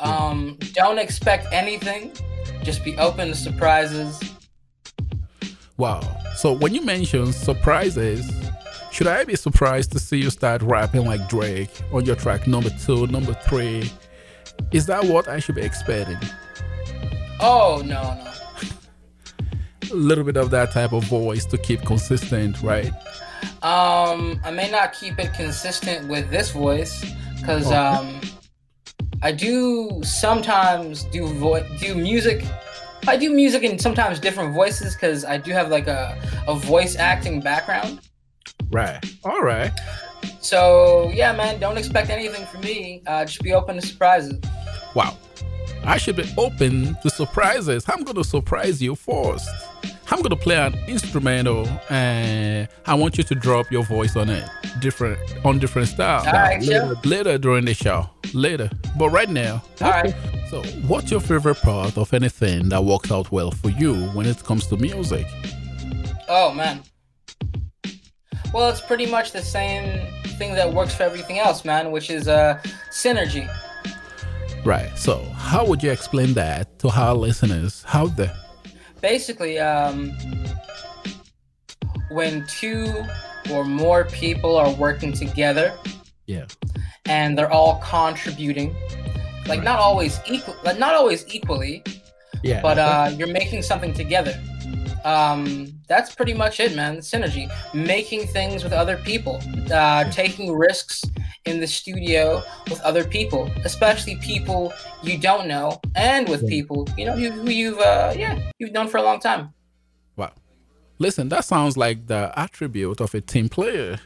um, 0.00 0.58
don't 0.72 0.98
expect 0.98 1.46
anything. 1.52 2.12
Just 2.62 2.84
be 2.84 2.96
open 2.98 3.28
to 3.28 3.34
surprises. 3.34 4.20
Wow. 5.76 6.00
So 6.36 6.52
when 6.52 6.74
you 6.74 6.82
mention 6.82 7.32
surprises, 7.32 8.30
should 8.90 9.06
I 9.06 9.24
be 9.24 9.34
surprised 9.36 9.92
to 9.92 9.98
see 9.98 10.18
you 10.18 10.30
start 10.30 10.62
rapping 10.62 11.04
like 11.04 11.28
Drake 11.28 11.70
on 11.92 12.04
your 12.04 12.16
track 12.16 12.46
number 12.46 12.70
two, 12.84 13.06
number 13.08 13.34
three? 13.34 13.90
Is 14.72 14.86
that 14.86 15.04
what 15.04 15.28
I 15.28 15.40
should 15.40 15.56
be 15.56 15.62
expecting? 15.62 16.16
Oh 17.40 17.82
no 17.84 18.02
no. 18.24 18.30
A 19.90 19.94
little 19.94 20.24
bit 20.24 20.36
of 20.36 20.50
that 20.50 20.70
type 20.72 20.92
of 20.92 21.04
voice 21.04 21.44
to 21.46 21.58
keep 21.58 21.82
consistent, 21.84 22.62
right? 22.62 22.90
Um, 23.62 24.40
I 24.44 24.50
may 24.52 24.70
not 24.70 24.92
keep 24.92 25.18
it 25.18 25.34
consistent 25.34 26.08
with 26.08 26.30
this 26.30 26.50
voice 26.50 27.04
because 27.40 27.66
Okay. 27.66 27.76
um, 27.76 28.20
I 29.24 29.32
do 29.32 30.02
sometimes 30.04 31.04
do 31.04 31.26
vo- 31.26 31.66
do 31.78 31.94
music. 31.94 32.44
I 33.08 33.16
do 33.16 33.30
music 33.30 33.62
in 33.62 33.78
sometimes 33.78 34.20
different 34.20 34.52
voices 34.52 34.92
because 34.92 35.24
I 35.24 35.38
do 35.38 35.50
have 35.52 35.70
like 35.70 35.86
a, 35.86 36.20
a 36.46 36.54
voice 36.54 36.94
acting 36.96 37.40
background. 37.40 38.00
Right. 38.70 39.02
All 39.24 39.40
right. 39.40 39.72
So 40.40 41.10
yeah, 41.14 41.32
man, 41.32 41.58
don't 41.58 41.78
expect 41.78 42.10
anything 42.10 42.44
from 42.44 42.60
me. 42.60 43.02
Uh, 43.06 43.24
just 43.24 43.40
be 43.40 43.54
open 43.54 43.76
to 43.76 43.86
surprises. 43.86 44.38
Wow. 44.94 45.16
I 45.84 45.96
should 45.96 46.16
be 46.16 46.30
open 46.36 46.94
to 47.02 47.08
surprises. 47.08 47.86
I'm 47.88 48.04
going 48.04 48.16
to 48.16 48.24
surprise 48.24 48.82
you 48.82 48.94
first. 48.94 49.48
I'm 50.10 50.18
going 50.18 50.30
to 50.30 50.36
play 50.36 50.56
an 50.56 50.74
instrumental 50.86 51.66
and 51.88 52.68
I 52.86 52.94
want 52.94 53.16
you 53.16 53.24
to 53.24 53.34
drop 53.34 53.70
your 53.70 53.84
voice 53.84 54.16
on 54.16 54.28
it. 54.28 54.48
Different 54.80 55.18
on 55.44 55.58
different. 55.58 55.98
All 55.98 56.24
right, 56.24 56.60
later, 56.60 56.86
sure. 56.86 56.96
later 57.04 57.38
during 57.38 57.64
the 57.64 57.74
show. 57.74 58.08
Later. 58.32 58.70
But 58.98 59.10
right 59.10 59.28
now. 59.28 59.62
All 59.80 59.90
right. 59.90 60.14
So, 60.50 60.62
what's 60.86 61.10
your 61.10 61.20
favorite 61.20 61.56
part 61.56 61.96
of 61.96 62.12
anything 62.12 62.68
that 62.68 62.84
works 62.84 63.10
out 63.10 63.32
well 63.32 63.50
for 63.50 63.70
you 63.70 63.94
when 64.08 64.26
it 64.26 64.42
comes 64.44 64.66
to 64.68 64.76
music? 64.76 65.26
Oh 66.28 66.52
man. 66.52 66.82
Well, 68.52 68.68
it's 68.70 68.80
pretty 68.80 69.06
much 69.06 69.32
the 69.32 69.42
same 69.42 70.00
thing 70.38 70.54
that 70.54 70.72
works 70.72 70.94
for 70.94 71.02
everything 71.02 71.38
else, 71.38 71.64
man, 71.64 71.90
which 71.90 72.10
is 72.10 72.28
uh 72.28 72.60
synergy. 72.90 73.48
Right. 74.64 74.96
So, 74.96 75.22
how 75.36 75.66
would 75.66 75.82
you 75.82 75.90
explain 75.90 76.34
that 76.34 76.78
to 76.80 76.88
our 76.88 77.14
listeners 77.14 77.84
out 77.92 78.16
there? 78.16 78.43
Basically, 79.04 79.58
um, 79.58 80.16
when 82.10 82.46
two 82.46 83.04
or 83.50 83.62
more 83.62 84.04
people 84.06 84.56
are 84.56 84.72
working 84.72 85.12
together 85.12 85.74
Yeah. 86.24 86.46
and 87.04 87.36
they're 87.36 87.50
all 87.52 87.82
contributing, 87.84 88.74
like 89.46 89.62
not 89.62 89.78
always 89.78 90.18
equal, 90.26 90.56
like 90.64 90.78
not 90.78 90.94
always 90.94 91.26
equally, 91.28 91.82
Yeah. 92.42 92.62
but 92.62 92.78
uh, 92.78 93.10
you're 93.14 93.28
making 93.42 93.60
something 93.60 93.92
together. 93.92 94.40
Um, 95.04 95.68
that's 95.86 96.14
pretty 96.14 96.32
much 96.32 96.58
it, 96.58 96.74
man. 96.74 96.96
Synergy, 97.00 97.44
making 97.74 98.26
things 98.28 98.64
with 98.64 98.72
other 98.72 98.96
people, 98.96 99.38
uh, 99.70 100.04
taking 100.12 100.50
risks 100.56 101.04
in 101.46 101.60
the 101.60 101.66
studio 101.66 102.42
with 102.68 102.80
other 102.80 103.04
people, 103.04 103.50
especially 103.64 104.16
people 104.16 104.72
you 105.02 105.18
don't 105.18 105.46
know, 105.46 105.80
and 105.94 106.28
with 106.28 106.48
people 106.48 106.88
you 106.96 107.04
know 107.04 107.12
who, 107.12 107.30
who 107.30 107.50
you've 107.50 107.78
uh, 107.78 108.14
yeah 108.16 108.38
you've 108.58 108.72
known 108.72 108.88
for 108.88 108.98
a 108.98 109.02
long 109.02 109.20
time. 109.20 109.52
Wow. 110.16 110.32
Listen, 110.98 111.28
that 111.28 111.44
sounds 111.44 111.76
like 111.76 112.06
the 112.06 112.32
attribute 112.36 113.00
of 113.00 113.14
a 113.14 113.20
team 113.20 113.48
player. 113.48 113.98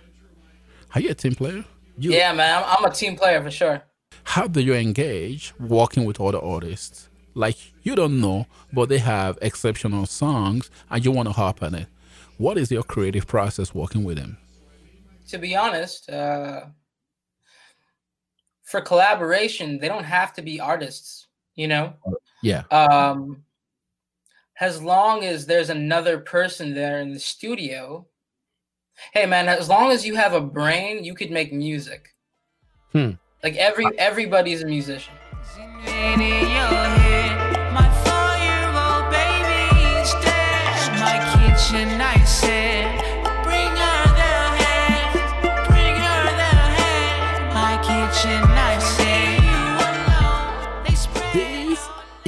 Are 0.95 1.01
you 1.01 1.11
a 1.11 1.15
team 1.15 1.35
player? 1.35 1.65
You, 1.99 2.13
Yeah, 2.13 2.33
man, 2.33 2.63
I'm, 2.63 2.77
I'm 2.79 2.85
a 2.91 2.95
team 2.95 3.17
player 3.17 3.43
for 3.43 3.51
sure. 3.51 3.83
How 4.25 4.47
do 4.47 4.61
you 4.61 4.75
engage 4.75 5.55
working 5.59 6.05
with 6.05 6.21
other 6.21 6.43
artists? 6.43 7.09
Like 7.35 7.57
you 7.83 7.95
don't 7.95 8.21
know, 8.21 8.47
but 8.73 8.89
they 8.89 8.99
have 8.99 9.39
exceptional 9.43 10.07
songs 10.07 10.71
and 10.91 11.05
you 11.05 11.13
want 11.13 11.29
to 11.29 11.33
hop 11.33 11.63
on 11.63 11.75
it. 11.75 11.87
What 12.37 12.57
is 12.59 12.71
your 12.71 12.83
creative 12.83 13.27
process 13.27 13.75
working 13.75 14.05
with 14.05 14.17
them? 14.17 14.39
To 15.29 15.39
be 15.39 15.55
honest, 15.55 16.09
uh, 16.09 16.67
for 18.71 18.81
collaboration, 18.81 19.79
they 19.79 19.89
don't 19.89 20.05
have 20.05 20.33
to 20.35 20.43
be 20.43 20.61
artists. 20.61 21.27
You 21.55 21.69
know, 21.69 21.95
Yeah. 22.43 22.63
um 22.71 23.43
as 24.61 24.83
long 24.83 25.25
as 25.25 25.47
there's 25.47 25.71
another 25.71 26.19
person 26.19 26.75
there 26.75 27.01
in 27.01 27.13
the 27.13 27.19
studio 27.21 28.07
hey 29.13 29.25
man 29.27 29.49
as 29.49 29.69
long 29.69 29.93
as 29.93 30.05
you 30.05 30.17
have 30.17 30.33
a 30.35 30.41
brain 30.41 31.05
you 31.05 31.15
could 31.15 31.31
make 31.31 31.53
music 31.53 32.15
Hmm. 32.93 33.13
like 33.45 33.55
every 33.57 33.87
everybody's 33.99 34.63
a 34.63 34.67
musician 34.67 35.15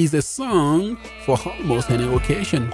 is 0.02 0.14
a 0.14 0.22
song 0.22 0.96
for 1.24 1.38
almost 1.44 1.90
any 1.90 2.06
occasion. 2.14 2.72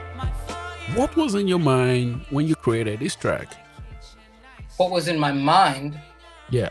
What 0.94 1.14
was 1.16 1.34
in 1.34 1.48
your 1.48 1.58
mind 1.58 2.24
when 2.30 2.46
you 2.46 2.54
created 2.54 3.00
this 3.00 3.16
track? 3.16 3.48
what 4.78 4.90
was 4.90 5.08
in 5.08 5.18
my 5.18 5.32
mind 5.32 5.98
Yeah. 6.50 6.68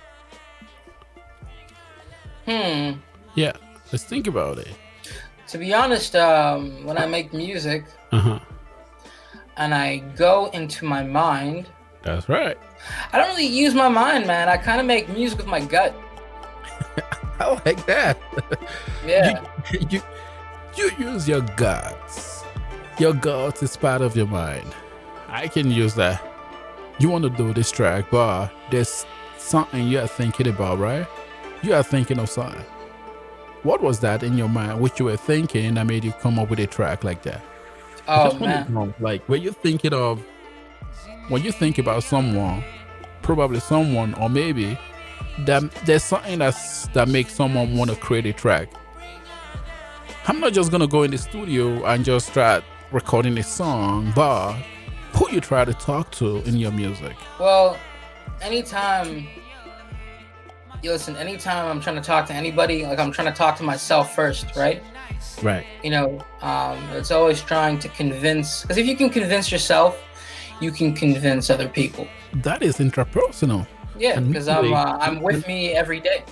hmm 2.45 3.00
Yeah. 3.33 3.53
Let's 3.91 4.03
think 4.03 4.27
about 4.27 4.59
it. 4.59 4.69
to 5.47 5.57
be 5.57 5.74
honest 5.74 6.15
um 6.15 6.85
when 6.85 6.97
i 7.00 7.05
make 7.07 7.33
music 7.33 7.81
Uh 8.12 8.19
huh. 8.19 8.39
and 9.57 9.74
i 9.74 9.97
go 10.15 10.50
into 10.53 10.85
my 10.85 11.01
mind 11.03 11.65
That's 12.03 12.29
right. 12.29 12.57
i 13.12 13.17
don't 13.17 13.29
really 13.33 13.47
use 13.65 13.74
my 13.74 13.89
mind 13.89 14.27
man 14.27 14.50
i 14.50 14.57
kind 14.57 14.79
of 14.79 14.85
make 14.85 15.09
music 15.09 15.38
with 15.39 15.47
my 15.47 15.62
gut 15.62 15.93
I 17.39 17.45
like 17.65 17.81
that. 17.88 18.17
yeah 19.05 19.41
You, 19.74 19.79
you, 19.89 20.01
you 20.77 20.91
use 20.98 21.27
your 21.27 21.41
guts. 21.41 22.44
Your 23.00 23.13
guts 23.13 23.63
is 23.63 23.75
part 23.77 24.01
of 24.01 24.15
your 24.15 24.27
mind. 24.27 24.74
I 25.27 25.48
can 25.48 25.72
use 25.72 25.96
that. 25.96 26.22
You 27.00 27.10
want 27.10 27.24
to 27.24 27.29
do 27.29 27.53
this 27.53 27.72
track, 27.72 28.05
but 28.10 28.50
there's 28.72 29.05
something 29.38 29.88
you 29.88 30.00
are 30.00 30.08
thinking 30.08 30.48
about, 30.48 30.79
right? 30.79 31.05
You 31.62 31.74
are 31.74 31.84
thinking 31.84 32.20
of 32.20 32.29
something. 32.29 32.63
What 33.63 33.82
was 33.82 34.00
that 34.01 34.24
in 34.24 34.38
your 34.38 34.50
mind, 34.50 34.79
which 34.79 35.00
you 35.00 35.05
were 35.05 35.17
thinking 35.17 35.74
that 35.74 35.86
made 35.88 36.03
you 36.03 36.12
come 36.12 36.39
up 36.39 36.50
with 36.50 36.60
a 36.60 36.67
track 36.67 37.03
like 37.03 37.24
that? 37.24 37.41
Oh 38.08 38.38
man 38.38 38.72
know, 38.72 38.94
like, 39.00 39.27
were 39.27 39.36
you 39.36 39.51
thinking 39.51 39.94
of 39.94 40.24
when 41.29 41.44
you 41.44 41.51
think 41.51 41.79
about 41.79 42.03
someone, 42.03 42.63
probably 43.24 43.60
someone, 43.60 44.13
or 44.15 44.29
maybe 44.29 44.77
that 45.39 45.70
there's 45.86 46.03
something 46.03 46.39
that's 46.39 46.88
that 46.89 47.08
makes 47.08 47.34
someone 47.34 47.75
want 47.75 47.89
to 47.89 47.96
create 47.96 48.25
a 48.25 48.34
track. 48.34 48.70
I'm 50.27 50.39
not 50.39 50.53
just 50.53 50.72
gonna 50.72 50.88
go 50.88 51.03
in 51.03 51.12
the 51.12 51.20
studio 51.20 51.86
and 51.86 52.03
just 52.03 52.27
start 52.27 52.63
recording 52.91 53.38
a 53.38 53.44
song, 53.44 54.12
but 54.15 54.53
who 55.13 55.29
you 55.29 55.39
try 55.39 55.63
to 55.63 55.74
talk 55.74 56.10
to 56.13 56.38
in 56.48 56.58
your 56.58 56.72
music. 56.72 57.15
Well, 57.39 57.77
anytime 58.41 59.27
you 60.82 60.91
listen, 60.91 61.15
anytime 61.15 61.67
I'm 61.67 61.79
trying 61.79 61.98
to 61.98 62.01
talk 62.01 62.25
to 62.27 62.34
anybody, 62.34 62.88
like 62.88 62.98
I'm 62.98 63.12
trying 63.12 63.32
to 63.32 63.38
talk 63.38 63.55
to 63.58 63.63
myself 63.63 64.15
first, 64.15 64.55
right? 64.55 64.82
Right. 65.44 65.63
You 65.84 65.91
know, 65.91 66.25
um, 66.41 66.79
it's 66.94 67.12
always 67.12 67.41
trying 67.41 67.77
to 67.79 67.89
convince. 67.89 68.63
Because 68.63 68.77
if 68.77 68.88
you 68.88 68.96
can 68.96 69.12
convince 69.12 69.51
yourself, 69.51 70.01
you 70.60 70.72
can 70.72 70.94
convince 70.94 71.51
other 71.51 71.70
people. 71.70 72.08
That 72.34 72.63
is 72.63 72.77
intrapersonal. 72.77 73.67
Yeah, 73.96 74.20
because 74.20 74.48
I'm 74.48 74.74
uh, 74.74 74.98
I'm 75.00 75.22
with 75.22 75.48
me 75.48 75.74
every 75.74 76.00
day. 76.00 76.24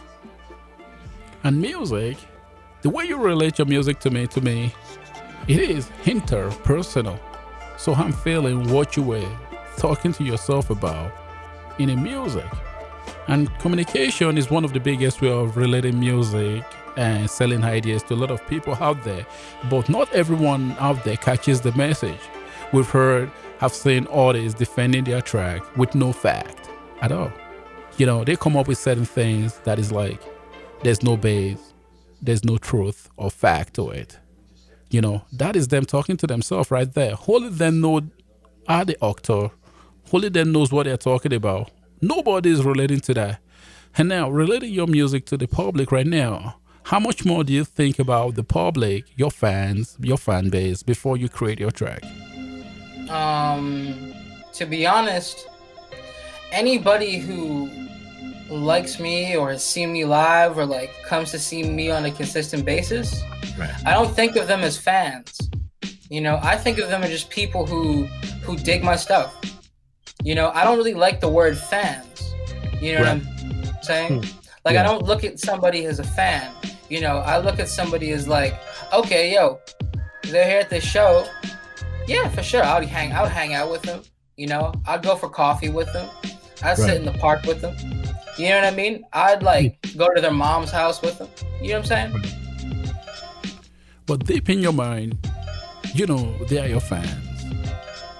And 1.44 1.62
music, 1.62 2.18
the 2.84 2.90
way 2.90 3.06
you 3.06 3.18
relate 3.18 3.58
your 3.58 3.66
music 3.66 4.00
to 4.00 4.12
me, 4.12 4.28
to 4.28 4.42
me, 4.42 4.74
it 5.48 5.58
is 5.58 5.90
interpersonal. 6.04 7.18
So 7.78 7.94
I'm 7.94 8.12
feeling 8.12 8.72
what 8.72 8.98
you 8.98 9.04
were 9.04 9.38
talking 9.78 10.12
to 10.13 10.24
yourself 10.24 10.70
about 10.70 11.13
in 11.80 11.90
a 11.90 11.96
music. 11.96 12.46
And 13.30 13.50
communication 13.60 14.38
is 14.38 14.52
one 14.52 14.66
of 14.66 14.74
the 14.74 14.82
biggest 14.82 15.22
way 15.22 15.32
of 15.32 15.56
relating 15.56 15.98
music 15.98 16.66
and 16.98 17.30
selling 17.30 17.63
ideas 17.63 18.04
to 18.04 18.16
a 18.16 18.18
lot 18.18 18.32
of 18.32 18.46
people 18.48 18.75
out 18.75 19.02
there. 19.06 19.25
But 19.70 19.88
not 19.88 20.13
everyone 20.13 20.75
out 20.78 21.06
there 21.06 21.16
catches 21.16 21.62
the 21.62 21.72
message. 21.72 22.20
We've 22.74 22.90
heard, 22.90 23.32
have 23.60 23.72
seen 23.72 24.08
artists 24.08 24.60
defending 24.60 25.06
their 25.06 25.22
track 25.22 25.78
with 25.78 25.96
no 25.96 26.12
fact 26.12 26.70
at 27.02 27.13
all. 27.13 27.32
You 27.98 28.08
know, 28.08 28.25
they 28.25 28.36
come 28.36 28.58
up 28.58 28.68
with 28.68 28.78
certain 28.78 29.06
things 29.06 29.60
that 29.60 29.80
is 29.80 29.90
like, 29.90 30.22
there's 30.84 31.02
no 31.02 31.16
base, 31.16 31.73
there's 32.24 32.44
no 32.44 32.58
truth 32.58 33.10
or 33.18 33.30
fact 33.30 33.74
to 33.75 33.89
it. 33.89 34.18
You 34.89 35.01
know, 35.01 35.24
that 35.34 35.56
is 35.56 35.68
them 35.68 35.86
talking 35.86 36.18
to 36.18 36.27
themselves 36.27 36.72
right 36.72 36.92
there. 36.92 37.15
Only 37.27 37.50
them 37.50 37.82
know 37.82 38.01
are 38.68 38.86
the 38.86 39.03
actor. 39.03 39.50
Only 40.12 40.30
them 40.30 40.51
knows 40.51 40.72
what 40.72 40.86
they're 40.86 40.98
talking 40.98 41.34
about. 41.34 41.72
Nobody 42.01 42.51
is 42.51 42.63
relating 42.63 43.00
to 43.01 43.13
that. 43.15 43.39
And 43.98 44.10
now, 44.10 44.30
relating 44.30 44.74
your 44.74 44.88
music 44.88 45.25
to 45.27 45.38
the 45.38 45.48
public 45.48 45.92
right 45.92 46.06
now, 46.06 46.58
how 46.84 47.00
much 47.00 47.25
more 47.25 47.44
do 47.44 47.53
you 47.53 47.63
think 47.63 48.00
about 48.00 48.36
the 48.36 48.44
public, 48.44 49.06
your 49.15 49.32
fans, 49.32 49.98
your 50.00 50.18
fan 50.18 50.50
base 50.50 50.84
before 50.84 51.18
you 51.18 51.30
create 51.30 51.60
your 51.60 51.72
track? 51.72 52.03
Um, 53.10 54.13
to 54.53 54.65
be 54.65 54.86
honest, 54.86 55.48
anybody 56.51 57.18
who 57.18 57.70
likes 58.53 59.00
me 59.00 59.36
or 59.36 59.51
has 59.51 59.63
seen 59.65 59.91
me 59.91 60.05
live 60.05 60.57
or 60.57 60.65
like 60.65 60.91
comes 61.03 61.31
to 61.31 61.39
see 61.39 61.63
me 61.63 61.89
on 61.91 62.05
a 62.05 62.12
consistent 62.12 62.65
basis, 62.65 63.22
Right. 63.57 63.72
I 63.86 63.93
don't 63.93 64.13
think 64.13 64.36
of 64.36 64.48
them 64.48 64.62
as 64.62 64.77
fans. 64.77 65.50
You 66.10 66.22
know, 66.22 66.39
I 66.41 66.55
think 66.57 66.79
of 66.79 66.89
them 66.89 67.03
as 67.03 67.10
just 67.10 67.29
people 67.29 67.65
who 67.65 68.05
who 68.43 68.57
dig 68.57 68.83
my 68.83 68.95
stuff. 68.95 69.36
You 70.24 70.36
know, 70.36 70.50
I 70.53 70.63
don't 70.63 70.77
really 70.77 70.93
like 70.93 71.19
the 71.19 71.29
word 71.29 71.57
fans. 71.57 72.33
You 72.81 72.93
know 72.93 73.00
what 73.01 73.10
I'm 73.10 73.83
saying? 73.83 74.24
Hmm. 74.24 74.29
Like 74.65 74.77
I 74.77 74.83
don't 74.83 75.03
look 75.03 75.24
at 75.24 75.39
somebody 75.39 75.86
as 75.86 76.00
a 76.00 76.03
fan. 76.03 76.51
You 76.89 77.01
know, 77.01 77.17
I 77.17 77.38
look 77.39 77.60
at 77.60 77.67
somebody 77.69 78.12
as 78.12 78.27
like, 78.27 78.60
okay, 78.91 79.33
yo, 79.33 79.60
they're 80.24 80.48
here 80.48 80.60
at 80.60 80.69
this 80.69 80.83
show. 80.83 81.25
Yeah, 82.07 82.27
for 82.29 82.43
sure. 82.43 82.63
I 82.63 82.79
would 82.79 82.88
hang 82.88 83.12
I 83.13 83.22
would 83.22 83.31
hang 83.31 83.53
out 83.53 83.69
with 83.69 83.81
them. 83.83 84.01
You 84.38 84.48
know, 84.48 84.74
I'd 84.88 85.03
go 85.03 85.15
for 85.15 85.29
coffee 85.29 85.69
with 85.69 85.91
them. 85.93 86.10
I'd 86.63 86.69
Right. 86.69 86.77
sit 86.77 86.95
in 86.98 87.05
the 87.05 87.13
park 87.13 87.43
with 87.43 87.62
them. 87.62 87.75
You 88.38 88.50
know 88.50 88.62
what 88.62 88.66
I 88.66 88.75
mean? 88.75 89.06
I'd 89.13 89.44
like 89.44 89.78
go 89.96 90.10
to 90.13 90.20
their 90.20 90.32
mom's 90.32 90.72
house 90.72 91.02
with 91.02 91.20
them. 91.20 91.30
You 91.62 91.70
know 91.70 91.82
what 91.82 91.92
I'm 91.92 92.12
saying? 92.12 92.24
But 94.06 94.25
deep 94.25 94.50
in 94.50 94.60
your 94.60 94.74
mind, 94.74 95.18
you 95.94 96.08
know 96.08 96.36
they 96.46 96.60
are 96.60 96.68
your 96.68 96.80
fans. 96.80 97.10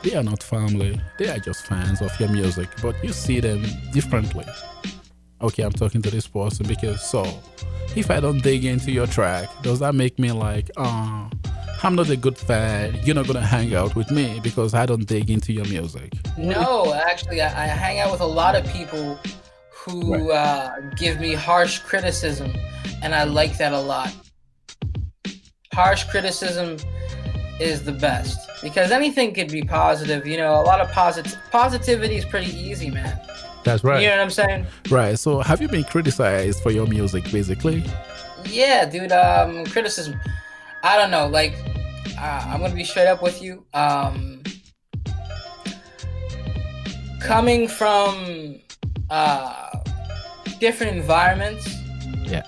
They 0.04 0.16
are 0.16 0.24
not 0.24 0.44
family. 0.44 1.00
They 1.18 1.30
are 1.30 1.40
just 1.40 1.66
fans 1.66 2.02
of 2.02 2.18
your 2.20 2.30
music, 2.30 2.70
but 2.82 3.02
you 3.04 3.12
see 3.12 3.40
them 3.40 3.66
differently. 3.92 4.46
Okay, 5.42 5.64
I'm 5.64 5.72
talking 5.72 6.02
to 6.04 6.12
this 6.12 6.28
person 6.28 6.68
because 6.68 7.02
so 7.02 7.26
if 7.96 8.12
I 8.12 8.20
don't 8.20 8.42
dig 8.42 8.66
into 8.66 8.92
your 8.92 9.08
track, 9.08 9.50
does 9.64 9.80
that 9.80 9.96
make 9.96 10.20
me 10.20 10.32
like, 10.32 10.70
uh, 10.78 11.30
I'm 11.82 11.96
not 11.96 12.10
a 12.10 12.16
good 12.16 12.38
fan. 12.38 13.00
You're 13.04 13.16
not 13.16 13.28
gonna 13.28 13.42
hang 13.42 13.74
out 13.74 13.96
with 13.96 14.12
me 14.12 14.40
because 14.44 14.74
I 14.74 14.86
don't 14.86 15.06
dig 15.06 15.30
into 15.30 15.52
your 15.52 15.66
music. 15.66 16.14
No, 16.38 16.94
actually, 16.94 17.42
I, 17.42 17.64
I 17.64 17.68
hang 17.68 18.00
out 18.00 18.12
with 18.12 18.22
a 18.22 18.26
lot 18.26 18.56
of 18.56 18.66
people 18.68 19.20
who 19.86 20.32
uh, 20.32 20.80
give 20.96 21.20
me 21.20 21.34
harsh 21.34 21.80
criticism, 21.80 22.54
and 23.02 23.14
I 23.14 23.24
like 23.24 23.58
that 23.58 23.74
a 23.74 23.80
lot. 23.80 24.14
Harsh 25.74 26.06
criticism 26.06 26.78
is 27.60 27.84
the 27.84 27.92
best 27.92 28.50
because 28.62 28.92
anything 28.92 29.34
could 29.34 29.52
be 29.52 29.62
positive. 29.62 30.26
You 30.26 30.38
know, 30.38 30.54
a 30.54 30.64
lot 30.64 30.80
of 30.80 30.92
posit- 30.92 31.38
positivity 31.52 32.16
is 32.16 32.26
pretty 32.26 32.52
easy, 32.52 32.90
man. 32.90 33.20
That's 33.64 33.84
right. 33.84 34.02
You 34.02 34.10
know 34.10 34.18
what 34.18 34.24
I'm 34.24 34.30
saying? 34.30 34.66
Right. 34.90 35.18
So 35.18 35.40
have 35.40 35.62
you 35.62 35.68
been 35.68 35.84
criticized 35.84 36.62
for 36.62 36.72
your 36.72 36.86
music, 36.88 37.30
basically? 37.32 37.84
Yeah, 38.46 38.86
dude. 38.86 39.12
Um, 39.12 39.66
criticism. 39.66 40.20
I 40.84 40.98
don't 40.98 41.12
know. 41.12 41.28
Like, 41.28 41.56
uh, 42.18 42.46
I'm 42.48 42.62
gonna 42.62 42.76
be 42.76 42.84
straight 42.84 43.08
up 43.08 43.22
with 43.22 43.42
you. 43.42 43.66
Um, 43.74 44.44
coming 47.22 47.70
from 47.70 48.60
uh, 49.14 49.70
different 50.60 50.96
environments, 50.98 51.68
Yeah. 52.24 52.42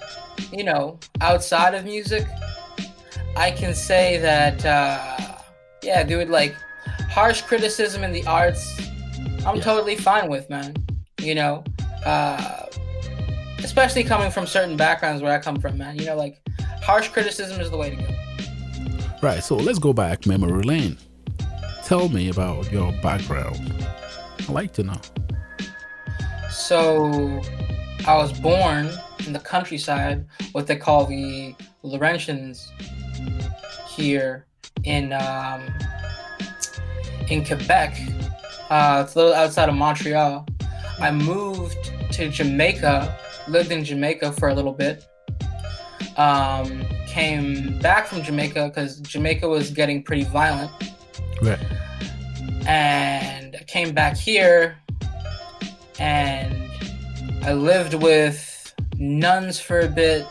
you 0.51 0.63
know, 0.63 0.99
outside 1.21 1.75
of 1.75 1.85
music, 1.85 2.25
I 3.37 3.51
can 3.51 3.73
say 3.75 4.17
that, 4.17 4.65
uh, 4.65 5.17
yeah, 5.83 6.01
dude. 6.03 6.29
Like, 6.29 6.55
harsh 7.09 7.41
criticism 7.41 8.03
in 8.03 8.11
the 8.11 8.25
arts, 8.25 8.63
I'm 9.45 9.57
Yeah. 9.57 9.61
totally 9.61 9.95
fine 9.95 10.27
with, 10.27 10.49
man. 10.49 10.73
You 11.19 11.35
know, 11.35 11.63
uh, 12.05 12.65
especially 13.59 14.03
coming 14.03 14.31
from 14.31 14.47
certain 14.47 14.75
backgrounds 14.75 15.21
where 15.21 15.33
I 15.33 15.39
come 15.39 15.59
from, 15.59 15.77
man. 15.77 15.97
You 15.99 16.05
know, 16.07 16.15
like 16.15 16.41
harsh 16.81 17.09
criticism 17.09 17.61
is 17.61 17.69
the 17.69 17.77
way 17.77 17.91
to 17.91 17.95
go. 17.95 18.07
Right. 19.21 19.43
So 19.43 19.55
let's 19.55 19.79
go 19.79 19.93
back 19.93 20.25
memory 20.25 20.63
lane. 20.63 20.97
Tell 21.83 22.09
me 22.09 22.29
about 22.29 22.71
your 22.71 22.91
background. 23.03 23.59
I 24.47 24.51
like 24.51 24.73
to 24.73 24.83
know. 24.83 24.99
So, 26.55 27.41
I 28.07 28.15
was 28.15 28.31
born 28.39 28.89
in 29.27 29.33
the 29.33 29.39
countryside, 29.39 30.25
what 30.53 30.67
they 30.67 30.77
call 30.77 31.05
the 31.05 31.53
Laurentians 31.83 32.69
here 33.87 34.45
in 34.83 35.11
um, 35.13 35.61
in 37.29 37.45
Quebec. 37.45 37.99
Uh, 38.69 39.03
it's 39.05 39.15
a 39.15 39.17
little 39.17 39.33
outside 39.33 39.69
of 39.69 39.75
Montreal. 39.75 40.47
I 40.99 41.11
moved 41.11 41.91
to 42.13 42.29
Jamaica, 42.29 43.17
lived 43.47 43.71
in 43.71 43.83
Jamaica 43.83 44.31
for 44.31 44.49
a 44.49 44.53
little 44.53 44.73
bit. 44.73 45.05
Um, 46.15 46.85
came 47.05 47.77
back 47.79 48.07
from 48.07 48.23
Jamaica 48.23 48.69
because 48.69 49.01
Jamaica 49.01 49.47
was 49.47 49.71
getting 49.71 50.01
pretty 50.01 50.23
violent. 50.23 50.71
Right. 51.41 51.59
and 52.65 53.55
I 53.59 53.63
came 53.65 53.93
back 53.93 54.15
here 54.15 54.77
and 55.99 56.69
I 57.43 57.53
lived 57.53 57.93
with 57.95 58.73
nuns 58.97 59.59
for 59.59 59.79
a 59.81 59.87
bit 59.87 60.25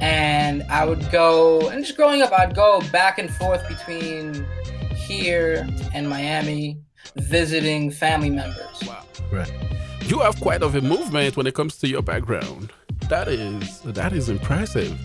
and 0.00 0.62
I 0.64 0.84
would 0.84 1.10
go 1.10 1.68
and 1.68 1.84
just 1.84 1.96
growing 1.96 2.22
up 2.22 2.32
I'd 2.32 2.54
go 2.54 2.80
back 2.92 3.18
and 3.18 3.32
forth 3.32 3.66
between 3.68 4.46
here 4.94 5.66
and 5.92 6.08
Miami 6.08 6.78
visiting 7.16 7.90
family 7.90 8.30
members. 8.30 8.82
Wow. 8.86 9.04
Right. 9.30 9.52
You 10.06 10.20
have 10.20 10.40
quite 10.40 10.62
of 10.62 10.74
a 10.74 10.80
movement 10.80 11.36
when 11.36 11.46
it 11.46 11.54
comes 11.54 11.76
to 11.78 11.88
your 11.88 12.02
background. 12.02 12.72
That 13.08 13.28
is 13.28 13.80
that 13.80 14.12
is 14.12 14.28
impressive. 14.28 14.98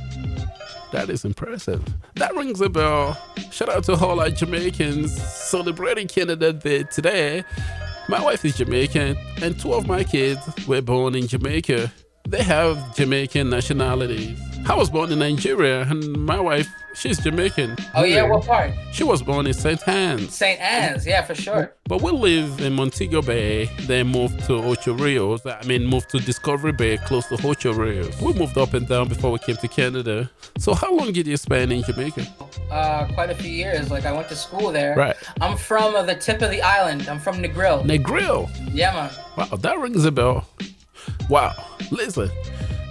That 0.92 1.10
is 1.10 1.24
impressive. 1.24 1.84
That 2.16 2.36
rings 2.36 2.62
a 2.62 2.70
bell. 2.70 3.18
Shout 3.52 3.70
out 3.70 3.84
to 3.86 3.94
all 3.94 4.20
our 4.20 4.30
Jamaicans 4.30 5.22
celebrating 5.22 6.08
Canada 6.08 6.52
Day 6.52 6.84
today. 6.84 7.44
My 8.10 8.20
wife 8.20 8.44
is 8.44 8.58
Jamaican, 8.58 9.20
and 9.44 9.60
two 9.60 9.72
of 9.72 9.86
my 9.86 10.04
kids 10.04 10.42
were 10.66 10.82
born 10.82 11.14
in 11.14 11.28
Jamaica. 11.28 11.94
They 12.28 12.42
have 12.42 12.96
Jamaican 12.96 13.52
nationalities. 13.52 14.49
I 14.68 14.76
was 14.76 14.90
born 14.90 15.12
in 15.12 15.20
Nigeria, 15.20 15.82
and 15.82 16.26
my 16.26 16.40
wife, 16.40 16.70
she's 16.94 17.20
Jamaican. 17.20 17.76
Oh 17.96 18.04
yeah, 18.04 18.24
what 18.24 18.46
part? 18.46 18.72
She 18.92 19.04
was 19.04 19.22
born 19.22 19.48
in 19.48 19.54
St. 19.54 19.88
Ann's. 19.88 20.36
St. 20.36 20.60
Ann's, 20.60 21.06
yeah, 21.06 21.24
for 21.24 21.34
sure. 21.34 21.74
But 21.86 22.02
we 22.02 22.12
live 22.12 22.60
in 22.62 22.74
Montego 22.74 23.22
Bay, 23.22 23.66
then 23.82 24.08
moved 24.08 24.46
to 24.46 24.56
Ocho 24.56 24.94
Rios. 24.94 25.46
I 25.46 25.64
mean, 25.66 25.86
moved 25.86 26.10
to 26.12 26.20
Discovery 26.20 26.72
Bay, 26.72 26.98
close 26.98 27.26
to 27.28 27.48
Ocho 27.48 27.74
Rios. 27.74 28.22
We 28.22 28.34
moved 28.34 28.58
up 28.58 28.74
and 28.74 28.88
down 28.88 29.08
before 29.08 29.32
we 29.32 29.40
came 29.40 29.56
to 29.58 29.68
Canada. 29.68 30.30
So, 30.58 30.74
how 30.74 30.94
long 30.94 31.14
did 31.14 31.26
you 31.26 31.38
spend 31.38 31.72
in 31.74 31.84
Jamaica? 31.84 32.28
Uh, 32.70 33.08
quite 33.14 33.30
a 33.32 33.36
few 33.36 33.52
years. 33.52 33.90
Like 33.90 34.06
I 34.06 34.12
went 34.12 34.30
to 34.30 34.36
school 34.36 34.72
there. 34.72 34.96
Right. 34.96 35.16
I'm 35.42 35.58
from 35.58 35.96
uh, 35.96 36.04
the 36.04 36.16
tip 36.16 36.42
of 36.42 36.52
the 36.52 36.62
island. 36.62 37.08
I'm 37.10 37.20
from 37.20 37.38
Negril. 37.38 37.84
Negril. 37.84 38.50
Yeah, 38.72 38.94
man. 38.94 39.12
Wow, 39.36 39.58
that 39.58 39.80
rings 39.80 40.06
a 40.06 40.12
bell. 40.12 40.48
Wow. 41.30 41.56
Listen, 41.92 42.30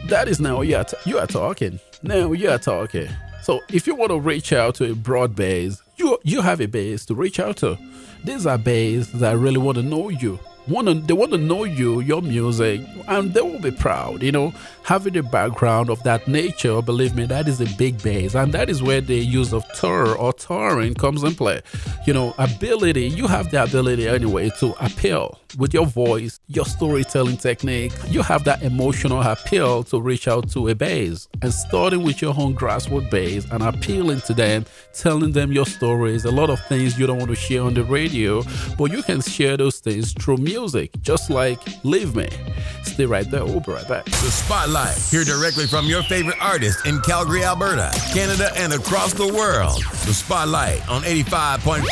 that 0.08 0.26
is 0.28 0.40
now 0.40 0.62
you 0.62 0.76
are, 0.76 0.86
you 1.04 1.18
are 1.18 1.26
talking. 1.26 1.78
Now 2.02 2.32
you 2.32 2.50
are 2.50 2.58
talking. 2.58 3.08
So, 3.42 3.60
if 3.72 3.86
you 3.86 3.94
want 3.94 4.10
to 4.10 4.18
reach 4.18 4.52
out 4.52 4.74
to 4.76 4.90
a 4.90 4.94
broad 4.94 5.34
base, 5.34 5.82
you 5.96 6.18
you 6.22 6.42
have 6.42 6.60
a 6.60 6.66
base 6.66 7.06
to 7.06 7.14
reach 7.14 7.38
out 7.40 7.58
to. 7.58 7.78
These 8.24 8.46
are 8.46 8.58
bases 8.58 9.12
that 9.20 9.36
really 9.36 9.58
want 9.58 9.76
to 9.76 9.82
know 9.82 10.08
you. 10.08 10.38
Want 10.66 10.88
to, 10.88 10.94
they 10.94 11.14
want 11.14 11.32
to 11.32 11.38
know 11.38 11.64
you, 11.64 12.00
your 12.00 12.20
music, 12.20 12.82
and 13.06 13.32
they 13.32 13.40
will 13.40 13.60
be 13.60 13.70
proud. 13.70 14.22
You 14.22 14.32
know, 14.32 14.54
having 14.88 15.18
a 15.18 15.22
background 15.22 15.90
of 15.90 16.02
that 16.02 16.26
nature. 16.26 16.80
Believe 16.80 17.14
me, 17.14 17.26
that 17.26 17.46
is 17.46 17.60
a 17.60 17.66
big 17.76 18.02
base, 18.02 18.34
and 18.34 18.54
that 18.54 18.70
is 18.70 18.82
where 18.82 19.02
the 19.02 19.16
use 19.16 19.52
of 19.52 19.62
tour 19.74 20.16
or 20.16 20.32
touring 20.32 20.94
comes 20.94 21.22
in 21.22 21.34
play. 21.34 21.60
You 22.06 22.14
know, 22.14 22.34
ability. 22.38 23.08
You 23.08 23.26
have 23.26 23.50
the 23.50 23.62
ability 23.64 24.08
anyway 24.08 24.50
to 24.60 24.72
appeal 24.82 25.38
with 25.58 25.74
your 25.74 25.84
voice, 25.84 26.40
your 26.48 26.64
storytelling 26.64 27.36
technique. 27.36 27.92
You 28.08 28.22
have 28.22 28.44
that 28.44 28.62
emotional 28.62 29.20
appeal 29.20 29.82
to 29.84 30.00
reach 30.00 30.26
out 30.26 30.48
to 30.52 30.68
a 30.68 30.74
base, 30.74 31.28
and 31.42 31.52
starting 31.52 32.02
with 32.02 32.22
your 32.22 32.34
own 32.38 32.56
grassroots 32.56 33.10
base 33.10 33.44
and 33.50 33.62
appealing 33.62 34.22
to 34.22 34.32
them, 34.32 34.64
telling 34.94 35.32
them 35.32 35.52
your 35.52 35.66
stories. 35.66 36.24
A 36.24 36.30
lot 36.30 36.48
of 36.48 36.64
things 36.64 36.98
you 36.98 37.06
don't 37.06 37.18
want 37.18 37.28
to 37.28 37.36
share 37.36 37.62
on 37.62 37.74
the 37.74 37.84
radio, 37.84 38.42
but 38.78 38.90
you 38.90 39.02
can 39.02 39.20
share 39.20 39.58
those 39.58 39.80
things 39.80 40.14
through 40.14 40.38
music, 40.38 40.92
just 41.02 41.28
like 41.28 41.60
Leave 41.84 42.16
Me. 42.16 42.30
Stay 42.84 43.04
right 43.04 43.30
there. 43.30 43.44
We'll 43.44 43.60
be 43.60 43.72
right 43.72 43.86
back. 43.86 44.06
The 44.06 44.30
Spotlight. 44.30 44.77
Hear 45.10 45.24
directly 45.24 45.66
from 45.66 45.86
your 45.86 46.04
favorite 46.04 46.36
artist 46.40 46.86
in 46.86 47.00
Calgary, 47.00 47.42
Alberta, 47.42 47.90
Canada, 48.12 48.50
and 48.56 48.72
across 48.72 49.12
the 49.12 49.26
world. 49.26 49.82
The 50.06 50.14
Spotlight 50.14 50.88
on 50.88 51.02
85.5 51.02 51.82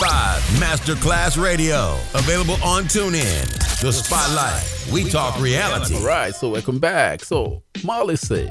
Masterclass 0.60 1.42
Radio. 1.42 1.98
Available 2.14 2.54
on 2.62 2.84
TuneIn. 2.84 3.80
The 3.80 3.92
Spotlight. 3.92 4.92
We 4.92 5.10
talk 5.10 5.40
reality. 5.40 5.96
All 5.96 6.06
right, 6.06 6.32
so 6.32 6.50
welcome 6.50 6.78
back. 6.78 7.24
So, 7.24 7.62
Molly 7.82 8.14
say, 8.14 8.46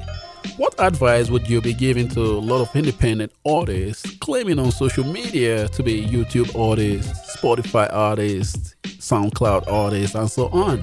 what 0.58 0.76
advice 0.80 1.30
would 1.30 1.50
you 1.50 1.62
be 1.62 1.74
giving 1.74 2.10
to 2.10 2.21
a 2.21 2.39
lot 2.39 2.62
of 2.62 2.76
independent 2.76 3.32
artists 3.45 4.17
claiming 4.17 4.60
on 4.60 4.71
social 4.71 5.06
media 5.06 5.69
to 5.69 5.82
be 5.82 6.06
YouTube 6.06 6.54
artists, 6.60 7.38
Spotify 7.38 7.88
artists, 7.93 8.76
SoundCloud 8.84 9.71
artists, 9.71 10.13
and 10.13 10.30
so 10.30 10.50
on? 10.50 10.80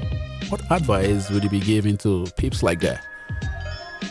What 0.49 0.62
advice 0.71 1.31
would 1.31 1.45
you 1.45 1.51
be 1.51 1.61
giving 1.61 1.99
to 1.99 2.27
peeps 2.38 2.62
like 2.62 2.81
that? 2.81 3.05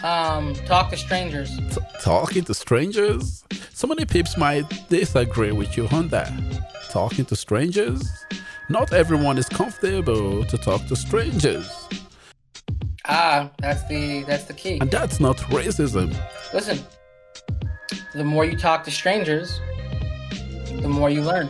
Um, 0.03 0.55
talk 0.65 0.89
to 0.89 0.97
strangers. 0.97 1.55
T- 1.55 1.81
talking 2.01 2.43
to 2.45 2.53
strangers? 2.53 3.43
So 3.73 3.87
many 3.87 4.05
peeps 4.05 4.35
might 4.35 4.65
disagree 4.89 5.51
with 5.51 5.77
you 5.77 5.87
on 5.89 6.07
that. 6.09 6.31
Talking 6.89 7.25
to 7.25 7.35
strangers? 7.35 8.09
Not 8.69 8.93
everyone 8.93 9.37
is 9.37 9.47
comfortable 9.47 10.43
to 10.45 10.57
talk 10.57 10.85
to 10.87 10.95
strangers. 10.95 11.69
Ah, 13.05 13.51
that's 13.59 13.83
the 13.87 14.23
that's 14.23 14.45
the 14.45 14.53
key. 14.53 14.79
And 14.79 14.89
that's 14.89 15.19
not 15.19 15.37
racism. 15.49 16.15
Listen, 16.53 16.79
the 18.13 18.23
more 18.23 18.45
you 18.45 18.57
talk 18.57 18.83
to 18.85 18.91
strangers, 18.91 19.59
the 20.81 20.87
more 20.87 21.09
you 21.09 21.21
learn. 21.21 21.49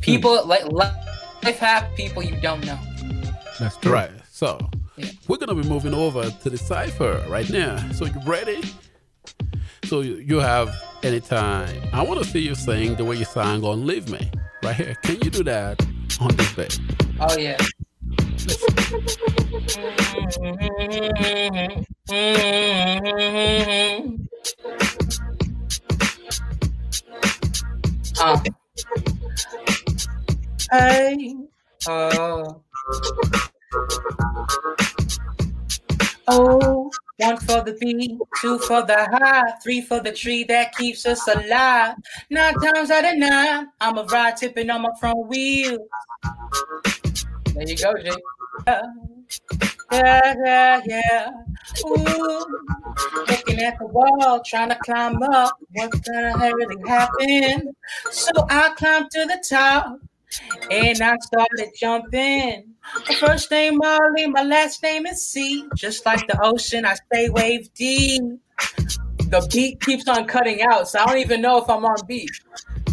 People 0.00 0.44
like 0.46 0.64
life 0.70 1.58
have 1.58 1.88
people 1.96 2.22
you 2.22 2.40
don't 2.40 2.64
know. 2.64 2.78
That's 3.58 3.76
true. 3.76 3.92
Right. 3.92 4.10
So 4.30 4.70
Yeah. 4.96 5.06
we're 5.26 5.38
gonna 5.38 5.54
be 5.54 5.66
moving 5.66 5.94
over 5.94 6.28
to 6.28 6.50
the 6.50 6.58
cipher 6.58 7.24
right 7.28 7.48
now. 7.48 7.78
So 7.92 8.04
you 8.04 8.20
ready? 8.26 8.62
So 9.84 10.00
you, 10.00 10.38
have 10.38 10.74
any 11.02 11.20
time. 11.20 11.76
I 11.92 12.02
want 12.02 12.22
to 12.22 12.28
see 12.28 12.40
you 12.40 12.54
sing 12.54 12.94
the 12.96 13.04
way 13.04 13.16
you 13.16 13.24
sang 13.24 13.64
on 13.64 13.86
"Leave 13.86 14.08
Me" 14.08 14.30
right 14.62 14.76
here. 14.76 14.94
Can 15.02 15.16
you 15.22 15.30
do 15.30 15.42
that 15.44 15.80
on 16.20 16.36
this 16.36 16.52
bed? 16.52 16.78
Oh 17.20 17.36
yeah. 17.38 17.56
Uh. 28.20 28.40
Hey. 30.70 31.36
Uh. 31.86 32.52
Oh, 36.28 36.90
one 37.16 37.36
for 37.38 37.62
the 37.62 37.76
beat, 37.80 38.18
two 38.40 38.58
for 38.58 38.82
the 38.82 39.08
high, 39.10 39.52
three 39.62 39.80
for 39.80 40.00
the 40.00 40.12
tree 40.12 40.44
that 40.44 40.76
keeps 40.76 41.06
us 41.06 41.26
alive. 41.26 41.96
Nine 42.30 42.54
times 42.54 42.90
out 42.90 43.04
of 43.04 43.16
nine, 43.16 43.68
I'm 43.80 43.98
a 43.98 44.04
ride 44.04 44.36
tipping 44.36 44.70
on 44.70 44.82
my 44.82 44.90
front 45.00 45.26
wheel. 45.26 45.78
There 47.54 47.68
you 47.68 47.76
go, 47.76 47.94
Jay. 47.94 48.16
Yeah, 49.92 50.34
yeah, 50.44 50.80
yeah. 50.86 51.30
Ooh, 51.86 52.46
looking 53.28 53.60
at 53.60 53.78
the 53.78 53.86
wall, 53.86 54.42
trying 54.46 54.70
to 54.70 54.78
climb 54.84 55.22
up. 55.22 55.56
What's 55.72 56.00
gonna 56.00 56.52
really 56.54 56.88
happen? 56.88 57.74
So 58.10 58.32
I 58.48 58.70
climbed 58.76 59.10
to 59.12 59.26
the 59.26 59.44
top 59.48 59.98
and 60.70 61.00
I 61.02 61.16
started 61.20 61.70
jumping. 61.78 62.71
My 63.08 63.14
first 63.14 63.50
name 63.50 63.76
Marley, 63.76 64.26
my 64.26 64.42
last 64.42 64.82
name 64.82 65.06
is 65.06 65.26
C. 65.26 65.66
Just 65.74 66.04
like 66.04 66.26
the 66.26 66.38
ocean, 66.42 66.84
I 66.84 66.94
stay 66.94 67.28
wave 67.30 67.72
deep. 67.74 68.22
The 69.18 69.48
beat 69.52 69.80
keeps 69.80 70.08
on 70.08 70.26
cutting 70.26 70.62
out, 70.62 70.88
so 70.88 71.00
I 71.00 71.06
don't 71.06 71.18
even 71.18 71.40
know 71.40 71.58
if 71.58 71.70
I'm 71.70 71.84
on 71.84 71.96
beat. 72.06 72.30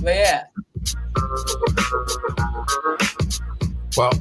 But 0.02 0.16
yeah. 0.16 0.44
Well, 3.98 4.12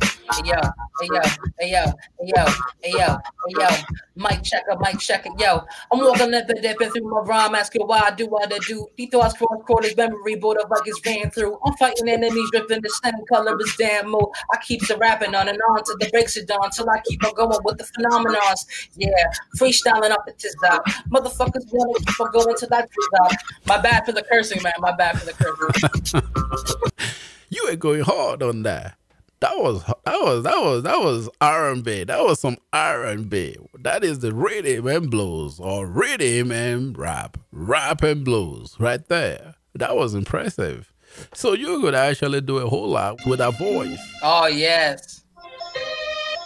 yo, 0.44 0.60
hey 1.00 1.10
yo, 1.12 1.20
hey 1.58 1.70
yo, 1.70 1.84
hey 2.18 2.32
yo, 2.34 2.44
hey 2.82 2.98
yo, 2.98 3.16
yo. 3.48 3.68
Mic 4.16 4.42
checker, 4.42 4.76
mic 4.80 4.98
checker, 4.98 5.30
yo. 5.38 5.62
I'm 5.92 6.00
walking 6.00 6.34
at 6.34 6.48
the 6.48 6.54
dipping 6.54 6.90
through 6.90 7.08
my 7.08 7.20
rhyme, 7.20 7.54
asking 7.54 7.82
why 7.86 8.00
I 8.00 8.10
do 8.10 8.26
what 8.26 8.52
I 8.52 8.58
do. 8.58 8.88
He 8.96 9.06
thoughts 9.06 9.34
cross 9.36 9.62
quarters, 9.64 9.96
memory 9.96 10.34
border 10.34 10.66
buckets 10.68 11.00
ran 11.06 11.30
through. 11.30 11.58
I'm 11.64 11.74
fighting 11.74 12.08
enemies, 12.08 12.50
ripping 12.52 12.82
the 12.82 12.90
same 13.04 13.14
color 13.28 13.56
as 13.60 13.76
damn 13.78 14.10
mo. 14.10 14.32
I 14.52 14.58
keep 14.58 14.86
the 14.88 14.96
rapping 14.96 15.34
on 15.34 15.48
and 15.48 15.58
on 15.70 15.84
till 15.84 15.96
the 15.98 16.08
breaks 16.10 16.36
are 16.36 16.44
dawn 16.44 16.70
till 16.70 16.90
I 16.90 17.00
keep 17.06 17.24
on 17.24 17.34
going 17.34 17.58
with 17.62 17.78
the 17.78 17.84
phenomenons. 17.84 18.88
Yeah, 18.96 19.10
freestyling 19.56 20.10
up 20.10 20.24
at 20.26 20.38
Tizak. 20.38 20.80
Motherfuckers 21.10 21.64
wanna 21.70 21.98
keep 22.00 22.20
on 22.20 22.32
going 22.32 22.56
till 22.56 22.68
I 22.72 22.82
Tizak. 22.82 23.36
My 23.66 23.78
bad 23.78 24.04
for 24.04 24.12
the 24.12 24.22
cursing, 24.22 24.62
man. 24.62 24.74
My 24.80 24.92
bad 24.92 25.18
for 25.18 25.26
the 25.26 25.32
cursing. 25.32 26.22
You 27.50 27.66
ain't 27.70 27.80
going 27.80 28.02
hard 28.02 28.42
on 28.42 28.62
that. 28.64 28.98
That 29.40 29.56
was 29.56 29.84
that 29.84 30.20
was 30.20 30.42
that 30.44 30.58
was 30.58 30.82
that 30.82 30.98
was 30.98 31.28
R&B. 31.40 32.04
That 32.04 32.24
was 32.24 32.40
some 32.40 32.56
R&B. 32.72 33.56
That 33.80 34.02
is 34.02 34.18
the 34.18 34.34
rhythm 34.34 34.86
and 34.88 35.10
blues 35.10 35.60
or 35.60 35.86
rhythm 35.86 36.50
and 36.50 36.98
rap, 36.98 37.38
rap 37.52 38.02
and 38.02 38.24
blues 38.24 38.74
right 38.80 39.06
there. 39.08 39.54
That 39.76 39.94
was 39.96 40.14
impressive. 40.14 40.92
So 41.34 41.52
you 41.52 41.80
could 41.80 41.94
actually 41.94 42.40
do 42.40 42.58
a 42.58 42.68
whole 42.68 42.88
lot 42.88 43.24
with 43.26 43.38
that 43.38 43.56
voice. 43.58 43.98
oh 44.22 44.46
yes. 44.46 45.22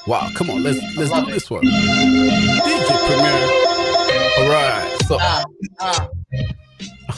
Wow, 0.07 0.29
come 0.35 0.51
on, 0.51 0.63
let's 0.63 0.79
let's 0.97 1.11
do 1.11 1.19
it. 1.29 1.33
this 1.33 1.51
one. 1.51 1.63
DJ 1.63 3.07
Premier. 3.07 3.49
All 4.39 4.49
right, 4.51 4.99
so 5.07 5.19
Uh, 5.21 5.45
uh. 5.81 6.09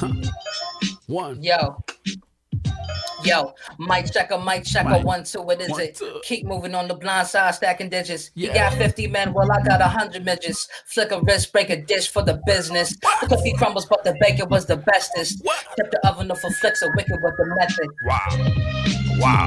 one. 1.07 1.43
Yo. 1.43 1.77
Yo, 3.25 3.55
mic 3.79 4.13
checker, 4.13 4.39
mic 4.39 4.65
checker, 4.65 4.89
Mic. 4.91 5.05
one, 5.05 5.25
two, 5.25 5.41
what 5.43 5.61
is 5.61 5.71
One, 5.71 5.81
it? 5.81 5.95
two. 5.97 6.21
Keep 6.25 6.47
moving 6.47 6.75
on 6.75 6.89
the 6.89 6.95
blind 6.95 7.27
side, 7.27 7.55
stacking 7.55 7.89
digits. 7.89 8.31
You 8.35 8.49
Yeah. 8.49 8.71
got 8.71 8.79
50 8.79 9.07
men, 9.07 9.33
well, 9.33 9.51
I 9.51 9.61
got 9.63 9.81
100 9.81 10.25
midgets. 10.25 10.69
Flick 10.87 11.11
a 11.11 11.21
wrist, 11.21 11.53
break 11.53 11.71
a 11.71 11.77
dish 11.77 12.09
for 12.11 12.23
the 12.23 12.41
business. 12.47 12.95
The 13.21 13.27
cookie 13.29 13.53
crumbles, 13.55 13.87
but 13.87 14.05
the 14.05 14.15
bacon 14.21 14.49
was 14.49 14.67
the 14.67 14.77
bestest. 14.77 15.41
What? 15.43 15.57
Kept 15.77 15.91
the 15.93 16.07
oven 16.09 16.31
up 16.31 16.39
for 16.39 16.51
flicks, 16.51 16.83
a 16.83 16.89
wicked 16.97 17.21
with 17.23 17.35
the 17.39 17.47
method. 17.59 17.89
Wow. 18.07 18.55
Wow. 19.19 19.47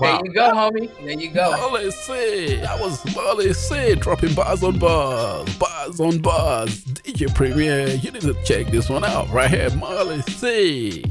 There 0.00 0.10
Wow. 0.12 0.22
you 0.24 0.32
go, 0.32 0.52
homie. 0.52 0.90
There 1.04 1.10
you 1.20 1.30
go. 1.30 1.50
Marley 1.52 1.90
C. 1.90 2.56
That 2.56 2.80
was 2.80 3.04
Marley 3.14 3.52
C. 3.52 3.94
Dropping 3.94 4.34
bars 4.34 4.62
on 4.62 4.78
bars, 4.78 5.54
bars 5.56 6.00
on 6.00 6.18
bars. 6.18 6.82
DJ 6.84 7.32
Premier, 7.34 7.88
you 7.88 8.10
need 8.10 8.22
to 8.22 8.34
check 8.44 8.66
this 8.68 8.88
one 8.88 9.04
out 9.04 9.28
right 9.30 9.50
here, 9.50 9.70
Marley 9.76 10.22
C. 10.22 11.04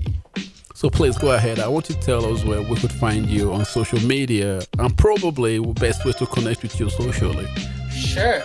So 0.85 0.91
please 0.91 1.17
go 1.17 1.31
ahead. 1.31 1.57
I 1.57 1.67
want 1.67 1.89
you 1.89 1.95
to 1.95 2.01
tell 2.01 2.31
us 2.31 2.45
where 2.45 2.61
we 2.61 2.75
could 2.75 2.91
find 2.91 3.25
you 3.25 3.51
on 3.51 3.65
social 3.65 3.99
media 4.01 4.61
and 4.77 4.95
probably 4.95 5.57
the 5.57 5.73
best 5.73 6.05
way 6.05 6.11
to 6.11 6.27
connect 6.27 6.61
with 6.61 6.79
you 6.79 6.91
socially. 6.91 7.47
Sure. 7.89 8.43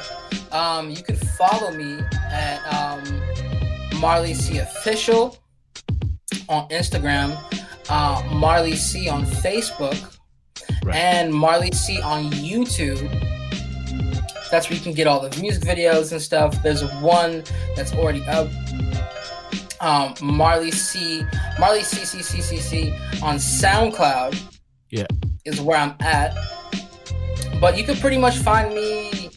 Um, 0.51 0.89
you 0.89 1.03
can 1.03 1.17
follow 1.17 1.71
me 1.71 1.99
at 2.33 2.61
um, 2.73 4.01
Marley 4.01 4.33
C 4.33 4.57
Official 4.57 5.37
on 6.49 6.67
Instagram, 6.71 7.39
uh, 7.91 8.27
Marley 8.33 8.75
C 8.75 9.07
on 9.11 9.27
Facebook, 9.27 10.17
Right. 10.83 10.97
and 10.97 11.35
Marley 11.35 11.73
C 11.73 12.01
on 12.01 12.31
YouTube. 12.31 13.03
That's 14.51 14.71
where 14.71 14.79
you 14.79 14.83
can 14.83 14.95
get 14.95 15.07
all 15.07 15.21
the 15.21 15.39
music 15.43 15.63
videos 15.63 16.11
and 16.13 16.23
stuff. 16.23 16.63
There's 16.63 16.83
one 17.03 17.45
that's 17.77 17.93
already 17.93 18.23
up. 18.29 18.49
Um, 19.81 20.15
Marley 20.21 20.71
C, 20.71 21.25
Marley 21.59 21.83
C 21.83 22.05
C 22.05 22.23
C 22.23 22.41
C 22.41 22.57
C 22.59 22.93
on 23.23 23.37
SoundCloud. 23.37 24.41
Yeah. 24.91 25.07
is 25.45 25.61
where 25.61 25.79
I'm 25.79 25.95
at. 26.01 26.35
But 27.61 27.77
you 27.79 27.85
can 27.85 27.97
pretty 27.97 28.19
much 28.19 28.39
find 28.39 28.75
me, 28.75 29.31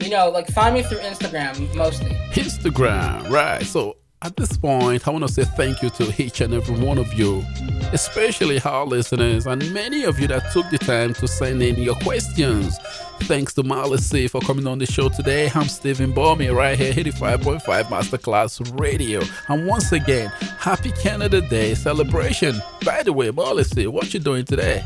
you 0.00 0.10
know, 0.10 0.30
like 0.30 0.48
find 0.48 0.74
me 0.74 0.82
through 0.82 0.98
Instagram 0.98 1.74
mostly. 1.74 2.10
Instagram, 2.32 3.28
right? 3.30 3.62
So 3.64 3.97
at 4.22 4.36
this 4.36 4.56
point, 4.56 5.06
I 5.06 5.10
want 5.10 5.26
to 5.26 5.32
say 5.32 5.44
thank 5.44 5.80
you 5.80 5.90
to 5.90 6.22
each 6.22 6.40
and 6.40 6.52
every 6.52 6.76
one 6.76 6.98
of 6.98 7.12
you, 7.14 7.44
especially 7.92 8.60
our 8.62 8.84
listeners 8.84 9.46
and 9.46 9.72
many 9.72 10.04
of 10.04 10.18
you 10.18 10.26
that 10.28 10.52
took 10.52 10.68
the 10.70 10.78
time 10.78 11.14
to 11.14 11.28
send 11.28 11.62
in 11.62 11.76
your 11.76 11.94
questions. 11.96 12.78
Thanks 13.22 13.54
to 13.54 13.62
Marley 13.62 14.26
for 14.28 14.40
coming 14.40 14.66
on 14.66 14.78
the 14.78 14.86
show 14.86 15.08
today. 15.08 15.50
I'm 15.54 15.68
Stephen 15.68 16.12
Bormy 16.12 16.54
right 16.54 16.76
here, 16.76 16.92
85.5 16.92 17.60
Masterclass 17.84 18.80
Radio. 18.80 19.22
And 19.48 19.66
once 19.66 19.92
again, 19.92 20.28
happy 20.58 20.90
Canada 20.92 21.40
Day 21.40 21.74
celebration. 21.74 22.60
By 22.84 23.02
the 23.02 23.12
way, 23.12 23.30
Marley 23.30 23.86
what 23.86 24.12
you 24.14 24.20
doing 24.20 24.44
today? 24.44 24.82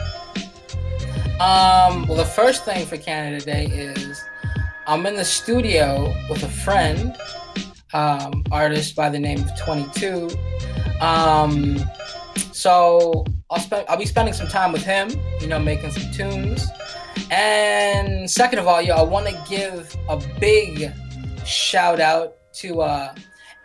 Um, 1.40 2.06
well, 2.06 2.16
the 2.16 2.30
first 2.36 2.64
thing 2.64 2.86
for 2.86 2.96
Canada 2.98 3.44
Day 3.44 3.66
is 3.66 4.22
I'm 4.86 5.06
in 5.06 5.16
the 5.16 5.24
studio 5.24 6.14
with 6.28 6.42
a 6.42 6.48
friend, 6.48 7.16
um, 7.94 8.44
artist 8.50 8.94
by 8.96 9.08
the 9.08 9.18
name 9.18 9.40
of 9.42 9.58
22. 9.60 10.30
Um, 11.00 11.78
so 12.52 13.24
I'll 13.50 13.58
spend 13.60 13.86
I'll 13.88 13.98
be 13.98 14.06
spending 14.06 14.34
some 14.34 14.48
time 14.48 14.72
with 14.72 14.84
him, 14.84 15.10
you 15.40 15.46
know, 15.46 15.58
making 15.58 15.90
some 15.90 16.10
tunes. 16.12 16.66
And 17.30 18.30
second 18.30 18.58
of 18.58 18.66
all, 18.66 18.80
yo, 18.80 18.94
I 18.94 19.02
want 19.02 19.26
to 19.28 19.44
give 19.48 19.94
a 20.08 20.16
big 20.38 20.92
shout 21.44 22.00
out 22.00 22.34
to 22.54 22.80
uh, 22.82 23.14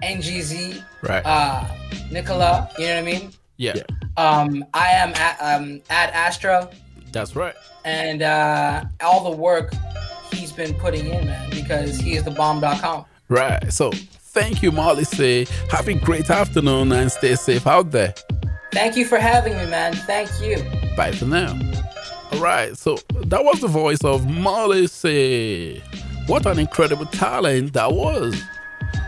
NGZ, 0.04 0.84
Right. 1.02 1.26
uh, 1.26 1.66
Nicola. 2.12 2.70
You 2.78 2.88
know 2.88 2.94
what 2.96 3.00
I 3.00 3.06
mean? 3.06 3.32
yeah, 3.58 3.74
Um, 4.18 4.64
I 4.74 4.90
am 4.90 5.14
at 5.16 5.38
um, 5.42 5.82
at 5.90 6.14
Astro 6.14 6.70
that's 7.12 7.36
right. 7.36 7.56
and 7.86 8.22
uh, 8.22 8.84
all 9.02 9.32
the 9.32 9.36
work 9.38 9.74
he's 10.32 10.52
been 10.52 10.74
putting 10.76 11.08
in, 11.08 11.26
man, 11.26 11.50
because 11.50 11.98
he 11.98 12.16
is 12.16 12.24
the 12.24 12.32
bomb.com. 12.32 13.06
Right. 13.30 13.72
So 13.72 13.92
thank 13.92 14.62
you, 14.62 14.72
Marley 14.72 15.04
C. 15.04 15.48
Have 15.72 15.88
a 15.88 15.94
great 15.94 16.30
afternoon 16.30 16.92
and 16.92 17.12
stay 17.12 17.36
safe 17.36 17.68
out 17.68 17.92
there. 17.92 18.14
Thank 18.72 18.96
you 18.96 19.06
for 19.06 19.18
having 19.18 19.58
me, 19.58 19.66
man. 19.66 19.94
Thank 19.94 20.30
you. 20.42 20.58
Bye 20.96 21.12
for 21.12 21.26
now. 21.26 21.58
All 22.32 22.40
right, 22.40 22.78
so 22.78 22.98
that 23.26 23.44
was 23.44 23.62
the 23.62 23.68
voice 23.68 24.04
of 24.04 24.30
Marley 24.30 24.88
C. 24.88 25.82
What 26.28 26.46
an 26.46 26.60
incredible 26.60 27.06
talent 27.06 27.74
that 27.74 27.94
was. 27.94 28.40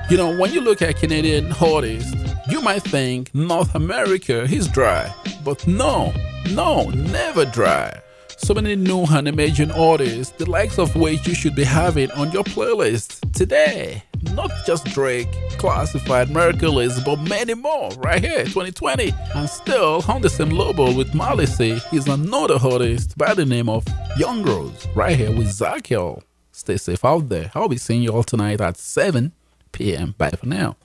You 0.09 0.17
know, 0.17 0.35
when 0.37 0.53
you 0.53 0.61
look 0.61 0.81
at 0.81 0.95
Canadian 0.95 1.51
artists, 1.61 2.13
you 2.49 2.61
might 2.61 2.81
think 2.81 3.35
North 3.35 3.75
America 3.75 4.43
is 4.43 4.67
dry, 4.69 5.13
but 5.43 5.67
no, 5.67 6.13
no, 6.51 6.89
never 6.89 7.45
dry. 7.45 7.99
So 8.37 8.53
many 8.53 8.75
new 8.75 9.03
and 9.03 9.27
emerging 9.27 9.71
artists, 9.71 10.33
the 10.37 10.49
likes 10.49 10.79
of 10.79 10.95
which 10.95 11.27
you 11.27 11.35
should 11.35 11.55
be 11.55 11.65
having 11.65 12.09
on 12.11 12.31
your 12.31 12.45
playlist 12.45 13.33
today. 13.33 14.03
Not 14.33 14.51
just 14.65 14.85
Drake, 14.85 15.29
Classified, 15.57 16.29
Merkules, 16.29 17.03
but 17.03 17.17
many 17.17 17.53
more 17.53 17.89
right 17.97 18.23
here, 18.23 18.43
2020. 18.45 19.13
And 19.35 19.49
still 19.49 20.03
on 20.07 20.21
the 20.21 20.29
same 20.29 20.49
label 20.49 20.93
with 20.93 21.13
C 21.47 21.79
is 21.91 22.07
another 22.07 22.57
artist 22.63 23.17
by 23.17 23.33
the 23.33 23.45
name 23.45 23.69
of 23.69 23.85
Young 24.17 24.43
Rose, 24.43 24.87
right 24.95 25.17
here 25.17 25.31
with 25.31 25.47
Zakiel. 25.47 26.21
Stay 26.51 26.77
safe 26.77 27.05
out 27.05 27.29
there. 27.29 27.51
I'll 27.55 27.69
be 27.69 27.77
seeing 27.77 28.03
you 28.03 28.11
all 28.11 28.23
tonight 28.23 28.61
at 28.61 28.77
7 28.77 29.31
p.m. 29.71 30.15
Bye 30.17 30.31
for 30.31 30.47
now. 30.47 30.75